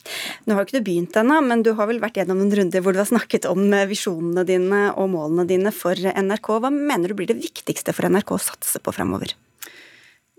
[0.45, 2.95] Nå har ikke du begynt ennå, men du har vel vært gjennom en runde hvor
[2.95, 6.51] du har snakket om eh, visjonene dine og målene dine for NRK.
[6.59, 9.35] Hva mener du blir det viktigste for NRK å satse på fremover?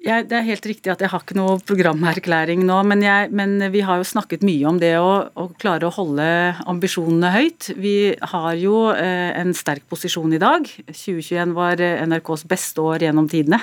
[0.05, 3.57] Jeg, det er helt riktig at jeg har ikke noe programerklæring nå, men, jeg, men
[3.73, 6.27] vi har jo snakket mye om det å, å, klare å holde
[6.69, 7.71] ambisjonene høyt.
[7.81, 10.67] Vi har jo eh, en sterk posisjon i dag.
[10.91, 13.63] 2021 var eh, NRKs beste år gjennom tidene.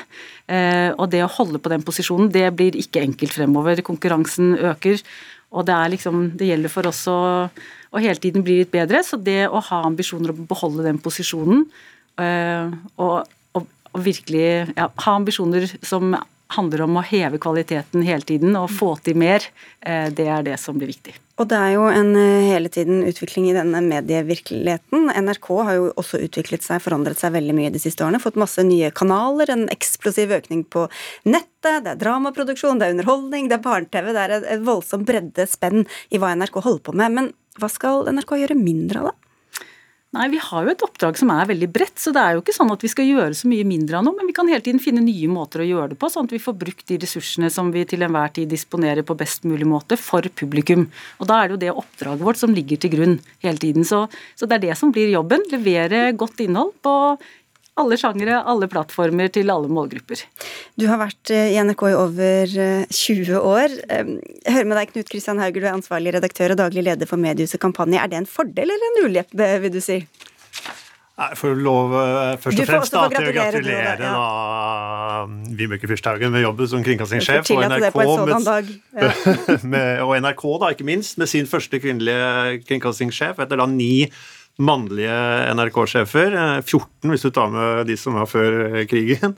[0.50, 3.84] Eh, og det å holde på den posisjonen, det blir ikke enkelt fremover.
[3.86, 5.04] Konkurransen øker.
[5.54, 7.20] Og det, liksom, det gjelder for oss å,
[7.52, 9.04] å, hele tiden bli litt bedre.
[9.06, 11.68] Så det å ha ambisjoner om å beholde den posisjonen
[12.18, 13.30] eh, og
[13.92, 16.14] og virkelig ja, ha ambisjoner som
[16.56, 19.46] handler om å heve kvaliteten hele tiden og få til mer.
[19.80, 21.14] Eh, det er det som blir viktig.
[21.42, 25.10] Og det er jo en eh, hele tiden utvikling i denne medievirkeligheten.
[25.26, 28.22] NRK har jo også utviklet seg, forandret seg veldig mye de siste årene.
[28.22, 30.86] Fått masse nye kanaler, en eksplosiv økning på
[31.24, 31.50] nettet.
[31.62, 34.14] Det er dramaproduksjon, det er underholdning, det er barne-TV.
[34.14, 37.18] Det er et voldsomt bredde spenn i hva NRK holder på med.
[37.18, 39.21] Men hva skal NRK gjøre mindre av, da?
[40.12, 42.56] Nei, Vi har jo et oppdrag som er veldig bredt, så det er jo ikke
[42.58, 44.82] sånn at vi skal gjøre så mye mindre av noe, men vi kan hele tiden
[44.84, 47.70] finne nye måter å gjøre det på, sånn at vi får brukt de ressursene som
[47.72, 50.90] vi til enhver tid disponerer på best mulig måte for publikum.
[51.24, 53.88] Og Da er det jo det oppdraget vårt som ligger til grunn hele tiden.
[53.88, 54.04] Så,
[54.36, 55.48] så det er det som blir jobben.
[55.54, 56.96] Levere godt innhold på
[57.80, 60.26] alle sjangere, alle plattformer til alle målgrupper.
[60.80, 62.56] Du har vært eh, i NRK i over
[62.92, 63.78] 20 eh, år.
[63.88, 67.22] Jeg hører med deg, Knut Kristian Hauger, du er ansvarlig redaktør og daglig leder for
[67.22, 68.02] Mediehuset Kampanje.
[68.02, 70.02] Er det en fordel eller en ulempe, vil du si?
[71.22, 71.92] Jeg får lov
[72.42, 75.26] først og fremst da, til å gratulere da, ja.
[75.60, 77.52] Vibeke Fyrsthaugen med jobben som kringkastingssjef.
[77.54, 79.12] Og NRK, med, ja.
[79.76, 84.08] med, og NRK, da, ikke minst, med sin første kvinnelige kringkastingssjef etter da ni
[84.62, 85.18] mannlige
[85.56, 86.38] NRK-sjefer.
[86.62, 89.36] 14 eh, hvis du tar med de som var før krigen.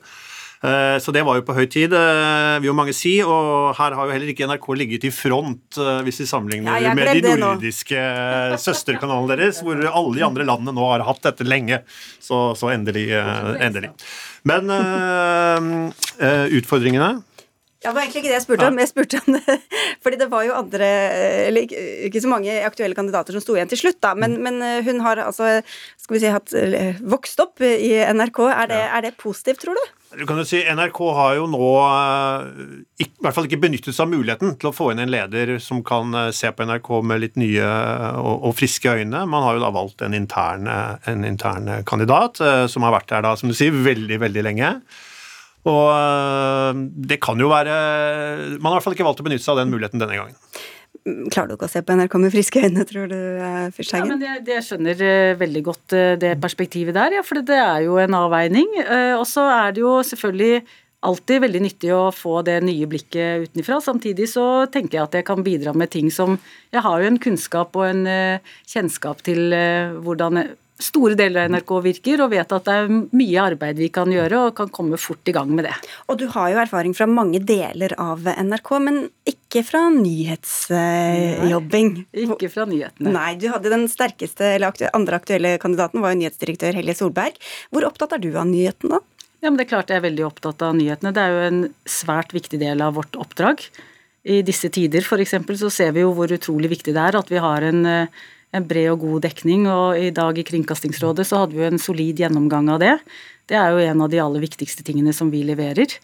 [0.64, 3.16] Eh, så det var jo på høy tid, eh, vil jo mange si.
[3.26, 7.24] Og her har jo heller ikke NRK ligget i front, hvis vi sammenligner ja, med
[7.24, 8.06] de nordiske
[8.64, 11.84] søsterkanalene deres, hvor alle de andre landene nå har hatt dette lenge.
[12.24, 13.10] Så, så endelig,
[13.64, 13.94] endelig.
[14.48, 17.14] Men uh, utfordringene
[17.84, 18.78] ja, Det var egentlig ikke det jeg spurte om.
[18.80, 19.56] Jeg spurte om det,
[20.06, 20.88] fordi det var jo andre
[21.50, 21.74] Eller
[22.08, 24.14] ikke så mange aktuelle kandidater som sto igjen til slutt, da.
[24.16, 25.58] Men, men eh, hun har altså
[26.00, 26.56] skal vi si, hatt,
[27.04, 28.40] vokst opp i NRK.
[28.54, 29.84] Er det, er det positivt, tror du?
[30.14, 32.66] Du kan jo si NRK har jo nå eh,
[33.04, 35.84] i hvert fall ikke benyttet seg av muligheten til å få inn en leder som
[35.84, 37.68] kan eh, se på NRK med litt nye
[38.16, 39.26] og, og friske øyne.
[39.28, 42.40] Man har jo da valgt en intern, en intern kandidat
[42.72, 44.78] som har vært der da, som du sier, veldig, veldig lenge.
[45.70, 47.74] Og eh, det kan jo være
[48.58, 50.40] Man har i hvert fall ikke valgt å benytte seg av den muligheten denne gangen.
[51.04, 54.08] Klarer du ikke å se på NRK med friske øyne, tror du, eh, Fyrsteigen?
[54.08, 57.84] Ja, men jeg, jeg, skjønner eh, veldig godt det perspektivet der, ja, for det er
[57.88, 58.70] jo en avveining.
[59.18, 60.64] Og så er det jo selvfølgelig
[61.04, 63.82] alltid veldig nyttig å få det nye blikket utenfra.
[63.84, 66.38] Samtidig så tenker jeg at jeg kan bidra med ting som
[66.72, 68.06] Jeg har jo en kunnskap og en
[68.72, 69.52] kjennskap til
[70.06, 70.46] hvordan
[70.82, 74.38] store deler av NRK virker, og vet at det er mye arbeid vi kan gjøre,
[74.48, 75.76] og kan komme fort i gang med det.
[76.10, 81.90] Og du har jo erfaring fra mange deler av NRK, men ikke fra nyhetsjobbing.
[82.02, 83.10] Nei, ikke fra nyhetene.
[83.14, 87.36] Nei, du hadde den sterkeste, eller andre aktuelle kandidaten var jo nyhetsdirektør Helje Solberg.
[87.72, 89.02] Hvor opptatt er du av nyhetene, da?
[89.44, 91.12] Ja, men det er klart jeg er veldig opptatt av nyhetene.
[91.16, 93.58] Det er jo en svært viktig del av vårt oppdrag.
[94.24, 95.36] I disse tider f.eks.
[95.60, 98.08] så ser vi jo hvor utrolig viktig det er at vi har en
[98.54, 99.66] en bred og god dekning.
[99.70, 102.94] Og i dag i Kringkastingsrådet så hadde vi jo en solid gjennomgang av det.
[103.50, 105.98] Det er jo en av de aller viktigste tingene som vi leverer.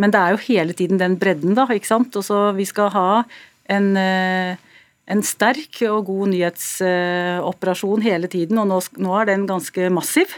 [0.00, 1.66] Men det er jo hele tiden den bredden, da.
[1.70, 2.16] ikke sant?
[2.18, 3.24] Og så Vi skal ha
[3.70, 4.56] en, eh,
[5.06, 10.28] en sterk og god nyhetsoperasjon hele tiden, og nå, nå er den ganske massiv.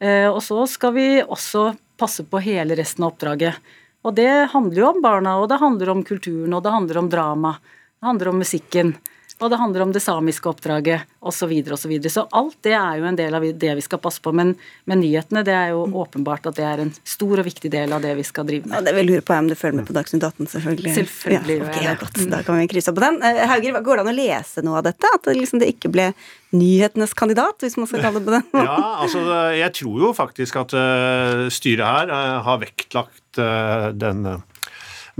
[0.00, 3.54] Eh, og så skal vi også passe på hele resten av oppdraget.
[4.02, 7.08] Og det handler jo om barna, og det handler om kulturen, og det handler om
[7.08, 7.52] drama.
[8.00, 8.96] Det handler om musikken
[9.42, 11.42] og det handler om det samiske oppdraget osv.
[11.42, 12.10] Så, videre, og så, videre.
[12.14, 14.30] så alt det er jo en del av det vi skal passe på.
[14.36, 14.54] Men,
[14.86, 18.04] men, nyhetene det er jo åpenbart at det er en stor og viktig del av
[18.04, 18.76] det vi skal drive med.
[18.78, 20.94] Ja, det vil lure på om du følger med på Dagsnytt 18, selvfølgelig.
[21.00, 22.22] Selvfølgelig ja, okay, ja, godt.
[22.30, 23.18] Da kan vi krysse opp på den.
[23.26, 25.10] Eh, Hauger, går det an å lese noe av dette?
[25.18, 26.08] At det, liksom, det ikke ble
[26.54, 29.22] nyhetenes kandidat, hvis man skal kalle det på den Ja, altså
[29.56, 34.26] jeg tror jo faktisk at uh, styret her uh, har vektlagt den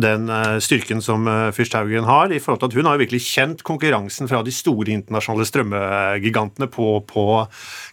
[0.00, 3.64] den eh, styrken som fyrst Haugen har, i forhold til at hun har virkelig kjent
[3.66, 7.26] konkurransen fra de store internasjonale strømmegigantene på, på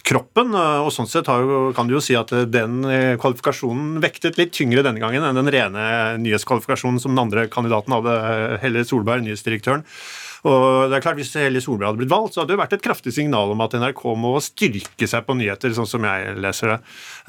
[0.08, 0.56] kroppen.
[0.56, 1.44] Eh, og sånn sett har,
[1.76, 2.82] kan du jo si at den
[3.20, 5.84] kvalifikasjonen vektet litt tyngre denne gangen enn den rene
[6.24, 8.18] nyhetskvalifikasjonen som den andre kandidaten hadde,
[8.64, 9.86] Helle Solberg, nyhetsdirektøren.
[10.48, 12.86] Og det er klart, Hvis Helle Solberg hadde blitt valgt, så hadde det vært et
[12.86, 16.78] kraftig signal om at NRK må styrke seg på nyheter, sånn som jeg leser det.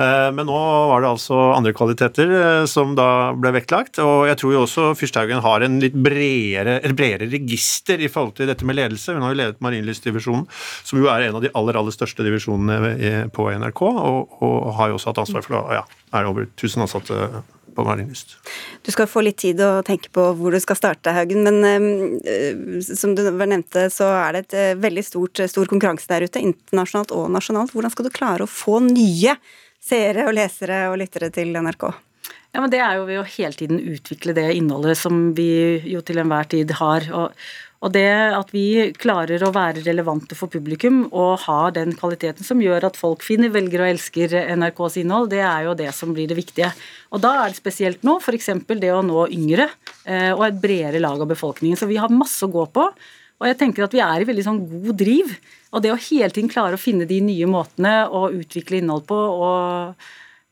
[0.05, 0.59] Eh, men nå
[0.93, 3.99] var det altså andre kvaliteter eh, som da ble vektlagt.
[4.05, 8.51] Og jeg tror jo også Fyrsthaugen har en litt bredere, bredere register i forhold til
[8.51, 9.17] dette med ledelse.
[9.17, 10.47] Hun har jo ledet Marienlystdivisjonen,
[10.87, 14.91] som jo er en av de aller, aller største divisjonene på NRK, og, og har
[14.91, 15.81] jo også hatt ansvar for det.
[15.81, 15.87] ja,
[16.19, 17.43] er over 1000 ansatte
[17.81, 18.37] på Marienlyst.
[18.87, 21.47] Du skal få litt tid å tenke på hvor du skal starte, Haugen.
[21.47, 26.28] Men uh, som du nevnte, så er det et uh, veldig stort, stor konkurranse der
[26.28, 27.74] ute, internasjonalt og nasjonalt.
[27.74, 29.37] Hvordan skal du klare å få nye
[29.81, 31.89] seere og lesere og lyttere til NRK?
[32.51, 36.03] Ja, men Det er jo ved å hele tiden utvikle det innholdet som vi jo
[36.03, 37.07] til enhver tid har.
[37.14, 37.37] Og,
[37.81, 42.61] og det at vi klarer å være relevante for publikum og ha den kvaliteten som
[42.61, 46.28] gjør at folk finner, velger og elsker NRKs innhold, det er jo det som blir
[46.28, 46.68] det viktige.
[47.09, 48.51] Og da er det spesielt nå f.eks.
[48.68, 49.70] det å nå yngre
[50.05, 51.81] eh, og et bredere lag av befolkningen.
[51.81, 52.85] Så vi har masse å gå på.
[53.41, 55.33] Og jeg tenker at vi er i veldig sånn god driv.
[55.72, 59.16] Og det å hele tiden klare å finne de nye måtene å utvikle innhold på
[59.16, 60.11] og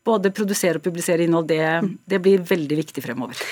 [0.08, 3.44] både produsere og publisere innhold, det, det blir veldig viktig fremover.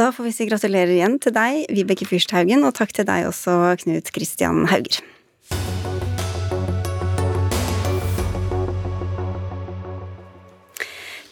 [0.00, 3.52] Da får vi si gratulerer igjen til deg, Vibeke Fyrsthaugen, og takk til deg også,
[3.82, 5.02] Knut Christian Hauger.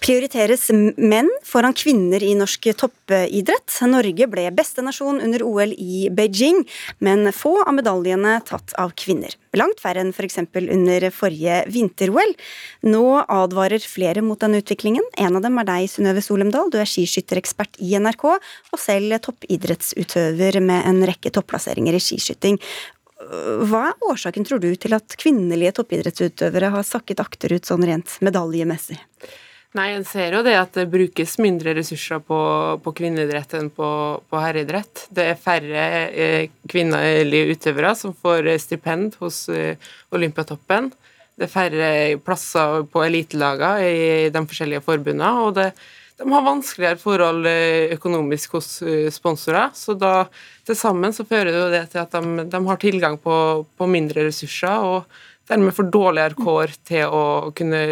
[0.09, 3.75] Prioriteres menn foran kvinner i norsk toppidrett.
[3.89, 6.63] Norge ble beste nasjon under OL i Beijing,
[7.05, 9.35] men få av medaljene tatt av kvinner.
[9.59, 10.39] Langt færre enn f.eks.
[10.49, 12.33] For under forrige vinter-OL.
[12.89, 15.05] Nå advarer flere mot denne utviklingen.
[15.21, 16.71] En av dem er deg, Synnøve Solemdal.
[16.73, 18.25] Du er skiskytterekspert i NRK,
[18.73, 22.57] og selv toppidrettsutøver med en rekke topplasseringer i skiskyting.
[23.69, 28.97] Hva er årsaken, tror du, til at kvinnelige toppidrettsutøvere har sakket akterut sånn rent medaljemessig?
[29.79, 32.39] Nei, en ser jo det at det brukes mindre ressurser på,
[32.83, 33.89] på kvinneidrett enn på,
[34.27, 35.05] på herreidrett.
[35.15, 39.79] Det er færre eh, kvinnelige utøvere som får stipend hos eh,
[40.11, 40.89] Olympiatoppen.
[41.39, 41.91] Det er færre
[42.27, 45.31] plasser på elitelagene i de forskjellige forbundene.
[45.45, 45.69] og det,
[46.19, 49.71] de har vanskeligere forhold eh, økonomisk hos eh, sponsorer.
[49.79, 50.25] Så da
[50.67, 53.37] til sammen så fører det jo det til at de, de har tilgang på,
[53.79, 55.07] på mindre ressurser, og
[55.49, 57.23] dermed får dårligere kår til å
[57.55, 57.85] kunne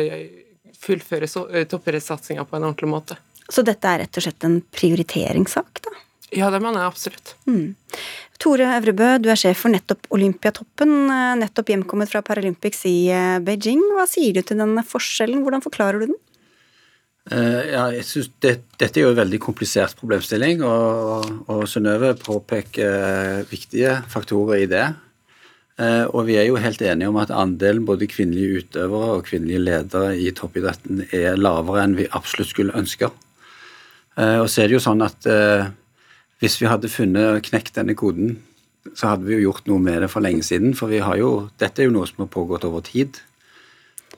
[0.82, 3.18] fullføre eh, toppidrettssatsinga på en ordentlig måte.
[3.48, 5.94] Så dette er rett og slett en prioriteringssak, da?
[6.34, 7.34] Ja, det mener jeg absolutt.
[7.46, 7.76] Mm.
[8.42, 13.38] Tore Øvrebø, du er sjef for nettopp Olympiatoppen, eh, nettopp hjemkommet fra Paralympics i eh,
[13.46, 13.84] Beijing.
[13.96, 16.22] Hva sier du til den forskjellen, hvordan forklarer du den?
[17.26, 23.42] ja, jeg synes det, Dette er jo en veldig komplisert problemstilling, og, og Synnøve påpeker
[23.50, 24.84] viktige faktorer i det.
[25.76, 29.60] Eh, og vi er jo helt enige om at andelen både kvinnelige utøvere og kvinnelige
[29.60, 33.10] ledere i toppidretten er lavere enn vi absolutt skulle ønske.
[34.16, 35.68] Eh, og så er det jo sånn at eh,
[36.40, 38.38] hvis vi hadde funnet knekt denne koden,
[38.96, 40.72] så hadde vi jo gjort noe med det for lenge siden.
[40.78, 43.18] For vi har jo, dette er jo noe som har pågått over tid.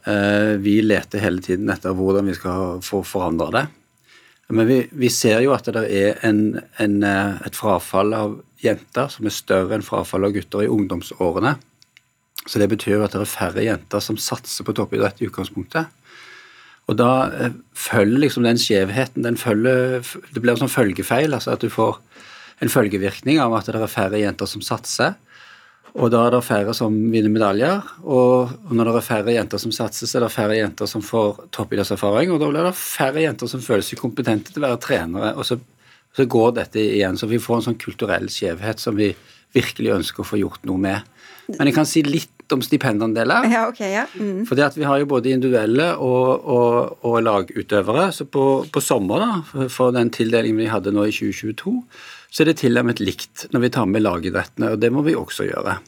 [0.04, 3.62] Vi leter hele tiden etter hvordan vi skal få forandra det.
[4.48, 9.28] Men vi, vi, ser jo at det er en, en, et frafall av jenter som
[9.28, 11.52] er større enn frafallet av gutter i ungdomsårene.
[12.48, 15.92] Så det betyr jo at det er færre jenter som satser på toppidrett i utgangspunktet.
[16.88, 20.00] Og da eh, følger liksom den skjevheten den følger,
[20.32, 21.98] Det blir en sånn følgefeil, altså at du får
[22.64, 25.18] en følgevirkning av at det er færre jenter som satser.
[25.98, 27.80] Og da er det færre som vinner medaljer.
[28.06, 31.48] Og når det er færre jenter som satser, så er det færre jenter som får
[31.54, 32.30] toppidrettserfaring.
[32.30, 35.34] Og da blir det færre jenter som føler seg kompetente til å være trenere.
[35.34, 35.58] Og så
[36.16, 37.18] så går dette igjen.
[37.18, 39.12] Så vi får en sånn kulturell skjevhet som vi
[39.54, 41.14] virkelig ønsker å få gjort noe med.
[41.54, 43.46] Men jeg kan si litt om stipendandeler.
[43.52, 44.06] Ja, okay, ja.
[44.16, 44.44] Mm.
[44.48, 48.08] For vi har jo både individuelle og, og, og lagutøvere.
[48.16, 51.74] Så på, på sommer, da, for den tildelingen vi hadde nå i 2022,
[52.28, 55.48] så er det tilnærmet likt når vi tar med lagidrettene, og det må vi også
[55.48, 55.78] gjøre.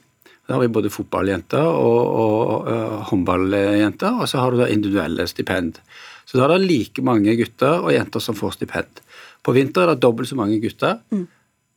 [0.49, 5.27] Da har vi både fotballjenter og, og og håndballjenter, og så har du da individuelle
[5.31, 5.79] stipend.
[6.27, 9.01] Så da er det like mange gutter og jenter som får stipend.
[9.43, 11.25] På vinter er det dobbelt så mange gutter mm.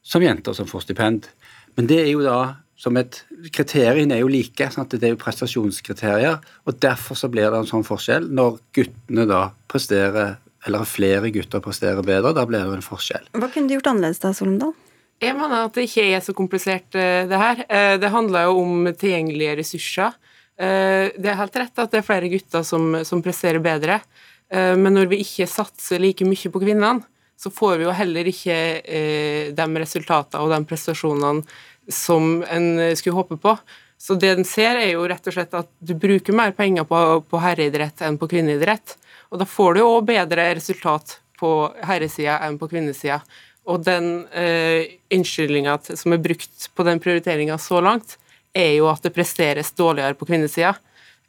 [0.04, 1.30] som jenter som får stipend.
[1.78, 2.40] Men det er jo da
[2.78, 3.22] som et
[3.54, 4.70] Kriteriene er jo like.
[4.72, 4.94] Sant?
[4.96, 6.40] Det er jo prestasjonskriterier.
[6.66, 8.30] og Derfor så blir det en sånn forskjell.
[8.32, 9.42] Når guttene da
[9.72, 10.38] presterer,
[10.68, 13.30] eller flere gutter presterer bedre, da blir det en forskjell.
[13.36, 14.74] Hva kunne du gjort annerledes da, Solomdal?
[15.24, 17.64] Jeg mener at det ikke er så komplisert, eh, det her.
[17.70, 20.16] Eh, det handler jo om tilgjengelige ressurser.
[20.58, 24.02] Eh, det er helt rett at det er flere gutter som, som presterer bedre.
[24.52, 27.06] Eh, men når vi ikke satser like mye på kvinnene,
[27.40, 28.56] så får vi jo heller ikke
[29.52, 31.42] de resultatene og de prestasjonene
[31.92, 33.58] som en skulle håpe på.
[34.00, 37.00] Så det en ser, er jo rett og slett at du bruker mer penger på,
[37.28, 38.96] på herreidrett enn på kvinneidrett.
[39.34, 41.50] Og da får du jo bedre resultat på
[41.88, 43.20] herresida enn på kvinnesida.
[43.66, 48.18] Og den eh, innskyldninga som er brukt på den prioriteringa så langt,
[48.54, 50.76] er jo at det presteres dårligere på kvinnesida.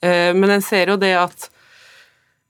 [0.05, 1.49] Eh, men en ser jo det at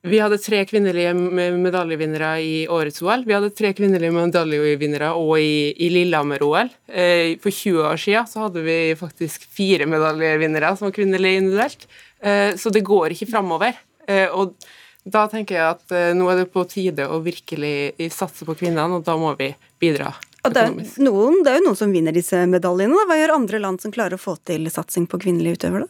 [0.04, 1.14] vi hadde tre kvinnelige
[1.56, 3.22] medaljevinnere i årets OL.
[3.24, 6.68] Vi hadde tre kvinnelige medaljevinnere òg i, i Lillehammer-OL.
[6.92, 11.86] Eh, for 20 år siden så hadde vi faktisk fire medaljevinnere som var kvinnelige individuelt.
[12.20, 13.78] Eh, så det går ikke framover.
[14.04, 14.58] Eh, og
[15.04, 19.04] da tenker jeg at nå er det på tide å virkelig satse på kvinnene, og
[19.04, 19.50] da må vi
[19.80, 20.14] bidra.
[20.44, 23.04] Og det, er noen, det er jo noen som vinner disse medaljene.
[23.08, 25.88] Hva gjør andre land som klarer å få til satsing på kvinnelige utøvere?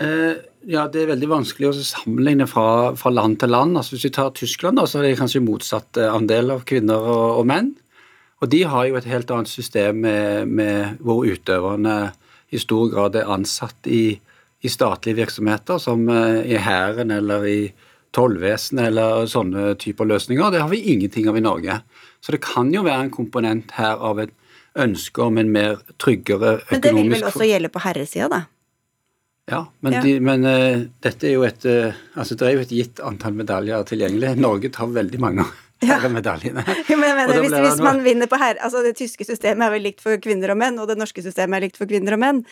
[0.00, 3.78] Eh, ja, Det er veldig vanskelig å sammenligne fra, fra land til land.
[3.80, 7.00] Altså, hvis vi tar Tyskland, da, så er det kanskje motsatt eh, andel av kvinner
[7.00, 7.74] og, og, menn.
[8.44, 11.98] Og De har jo et helt annet system med, med hvor utøverne
[12.52, 14.18] i stor grad er ansatt i,
[14.60, 17.60] i statlige virksomheter, som eh, i Hæren eller i
[18.16, 20.52] tollvesenet eller sånne typer løsninger.
[20.52, 21.80] Det har vi ingenting av i Norge.
[22.20, 24.34] Så det kan jo være en komponent her av et
[24.78, 28.42] ønske om en mer tryggere økonomisk Men det vil vel også gjelde på herresida, da?
[29.50, 30.02] Ja, men, ja.
[30.04, 33.34] De, men uh, dette er jo et uh, altså det er jo et gitt antall
[33.34, 34.36] medaljer tilgjengelig.
[34.38, 35.46] Norge tar veldig mange
[35.88, 35.98] ja.
[36.12, 36.62] medaljene.
[36.90, 38.60] Jo, men men hvis, hvis man vinner på herre...
[38.62, 41.58] Altså, det tyske systemet er vel likt for kvinner og menn, og det norske systemet
[41.58, 42.44] er likt for kvinner og menn.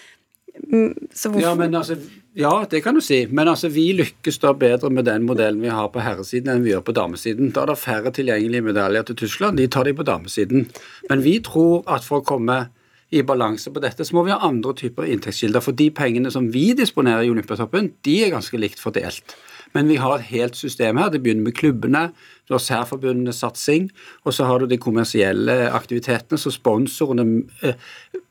[0.72, 0.94] Mm,
[1.40, 1.96] ja, altså,
[2.34, 3.26] ja, det kan du si.
[3.30, 6.74] Men altså, vi lykkes da bedre med den modellen vi har på herresiden enn vi
[6.74, 7.52] gjør på damesiden.
[7.54, 9.58] Da er det færre tilgjengelige medaljer til Tyskland.
[9.58, 10.68] De tar de på damesiden.
[11.10, 12.66] Men vi tror at for å komme
[13.10, 15.64] i balanse på dette, så må vi ha andre typer inntektskilder.
[15.64, 19.36] For de pengene som vi disponerer i Olympiatoppen, de er ganske likt fordelt.
[19.72, 21.10] Men vi har et helt system her.
[21.12, 22.08] Det begynner med klubbene,
[22.48, 23.90] du har særforbundenes satsing,
[24.24, 27.76] og så har du de kommersielle aktivitetene, så sponsorene eh,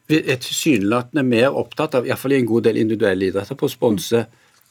[0.07, 4.25] er tilsynelatende mer opptatt av, iallfall i en god del individuelle idretter, på å sponse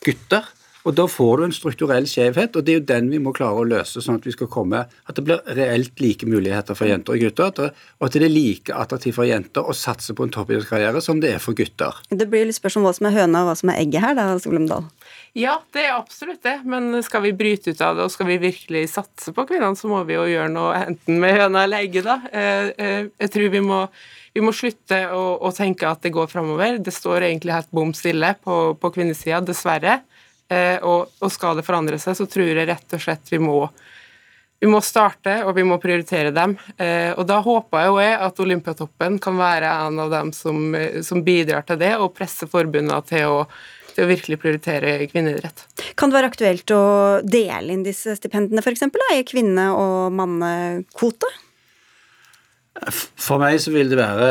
[0.04, 0.46] gutter
[0.86, 3.58] og Da får du en strukturell skjevhet, og det er jo den vi må klare
[3.58, 7.16] å løse, sånn at vi skal komme, at det blir reelt like muligheter for jenter
[7.16, 11.02] og gutter, og at det er like attraktivt for jenter å satse på en toppidrettskarriere
[11.02, 11.98] som det er for gutter.
[12.06, 14.14] Det blir litt spørsmål om hva som er høna og hva som er egget her,
[14.18, 14.86] da, Solumdal?
[15.36, 18.38] Ja, det er absolutt det, men skal vi bryte ut av det og skal vi
[18.46, 22.06] virkelig satse på kvinnene, så må vi jo gjøre noe enten med høna eller egget,
[22.06, 22.20] da.
[22.30, 23.82] Eh, eh, jeg tror vi må
[24.36, 26.76] vi må slutte å, å, tenke at det går framover.
[26.84, 30.02] Det står egentlig helt bom stille på, på kvinnesida, dessverre.
[30.52, 33.62] Eh, og, og, skal det forandre seg, så tror jeg rett og slett vi må,
[34.60, 36.52] vi må starte, og vi må prioritere dem.
[36.76, 40.76] Eh, og da håper jeg jeg at Olympiatoppen kan være en av dem som,
[41.06, 43.40] som bidrar til det, og presse forbundene til å,
[43.94, 45.64] til å virkelig prioritere kvinneidrett.
[45.96, 46.84] Kan det være aktuelt å
[47.24, 48.84] dele inn disse stipendene, f.eks.?
[49.16, 51.32] I kvinne- og mannekvote?
[52.92, 54.30] For meg så vil det være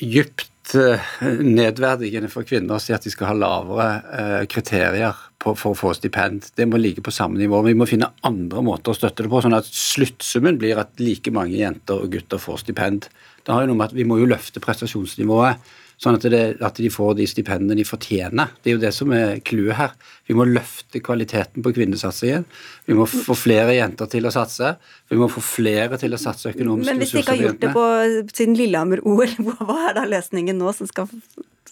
[0.00, 1.00] dypt Eh,
[1.44, 5.92] nedverdigende for kvinner å si at de skal ha lavere eh, kriterier for å få
[5.92, 6.48] stipend.
[6.56, 7.60] Det må ligge på samme nivå.
[7.66, 11.30] Vi må finne andre måter å støtte det på, sånn at sluttsummen blir at like
[11.36, 13.10] mange jenter og gutter får stipend.
[13.44, 15.60] Det har jo noe med at Vi må jo løfte prestasjonsnivået
[16.00, 18.52] sånn at, det, at, de får de stipendene de fortjener.
[18.62, 19.94] Det er jo det som er clouet her.
[20.28, 22.46] Vi må løfte kvaliteten på kvinnesatsingen.
[22.88, 24.74] Vi må få flere jenter til å satse.
[25.12, 26.90] Vi må få flere til å satse økonomisk.
[26.90, 27.88] Men hvis de ikke har gjort det på
[28.34, 29.34] siden Lillehammer-OL,
[29.64, 31.10] hva er da løsningen nå som skal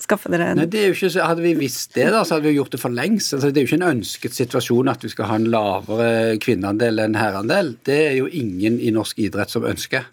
[0.03, 2.57] skaffe dere Nei, det er jo ikke, Hadde vi visst det, da, så hadde vi
[2.57, 3.35] gjort det for lengst.
[3.37, 7.05] Altså, det er jo ikke en ønsket situasjon at vi skal ha en lavere kvinneandel
[7.05, 7.77] enn herreandel.
[7.87, 10.09] Det er jo ingen i norsk idrett som ønsker.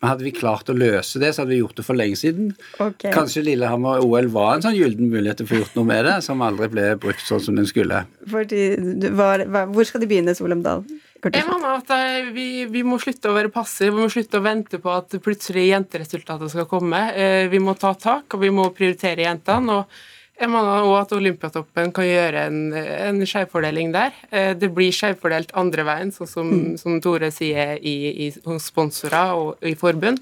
[0.00, 2.50] Men hadde vi klart å løse det, så hadde vi gjort det for lenge siden.
[2.76, 3.14] Okay.
[3.14, 6.16] Kanskje Lillehammer OL var en sånn gyllen mulighet til å få gjort noe med det,
[6.26, 8.02] som aldri ble brukt sånn som den skulle.
[8.28, 8.64] Fordi,
[9.16, 10.84] var, hvor skal de begynne, Solheim Dahl?
[11.24, 14.44] Jeg mener at eh, vi, vi, må slutte å være passive, vi må slutte å
[14.44, 17.00] vente på at plutselig jenteresultatet skal komme.
[17.16, 19.80] Eh, vi må ta tak, og vi må prioritere jentene.
[19.80, 24.12] og jeg mener også at Olympiatoppen kan gjøre en, en skjevfordeling der.
[24.30, 26.76] Eh, det blir skjevfordelt andre veien, sånn som, mm.
[26.82, 30.20] som Tore sier, i, i, hos sponsorer og i forbund.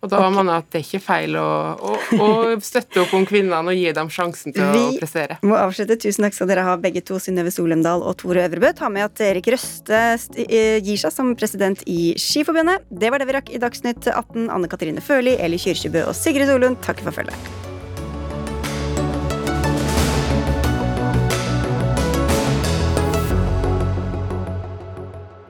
[0.00, 0.32] Og da okay.
[0.32, 2.28] mener jeg at det er ikke feil å, å, å,
[2.64, 5.36] støtte opp om kvinnene og gi dem sjansen til Vi å prestere.
[5.42, 5.98] Vi må avslutte.
[6.00, 8.72] Tusen takk skal dere ha, begge to, Synnøve Solemdal og Tore Øvrebø.
[8.78, 10.00] Ta med at Erik Røste
[10.40, 12.88] gir seg som president i Skiforbundet.
[12.88, 14.48] Det var det vi rakk i Dagsnytt 18.
[14.48, 17.68] Anne Katrine Førli, Eli Kyrkjebø og Sigrid Solund, takk for følget.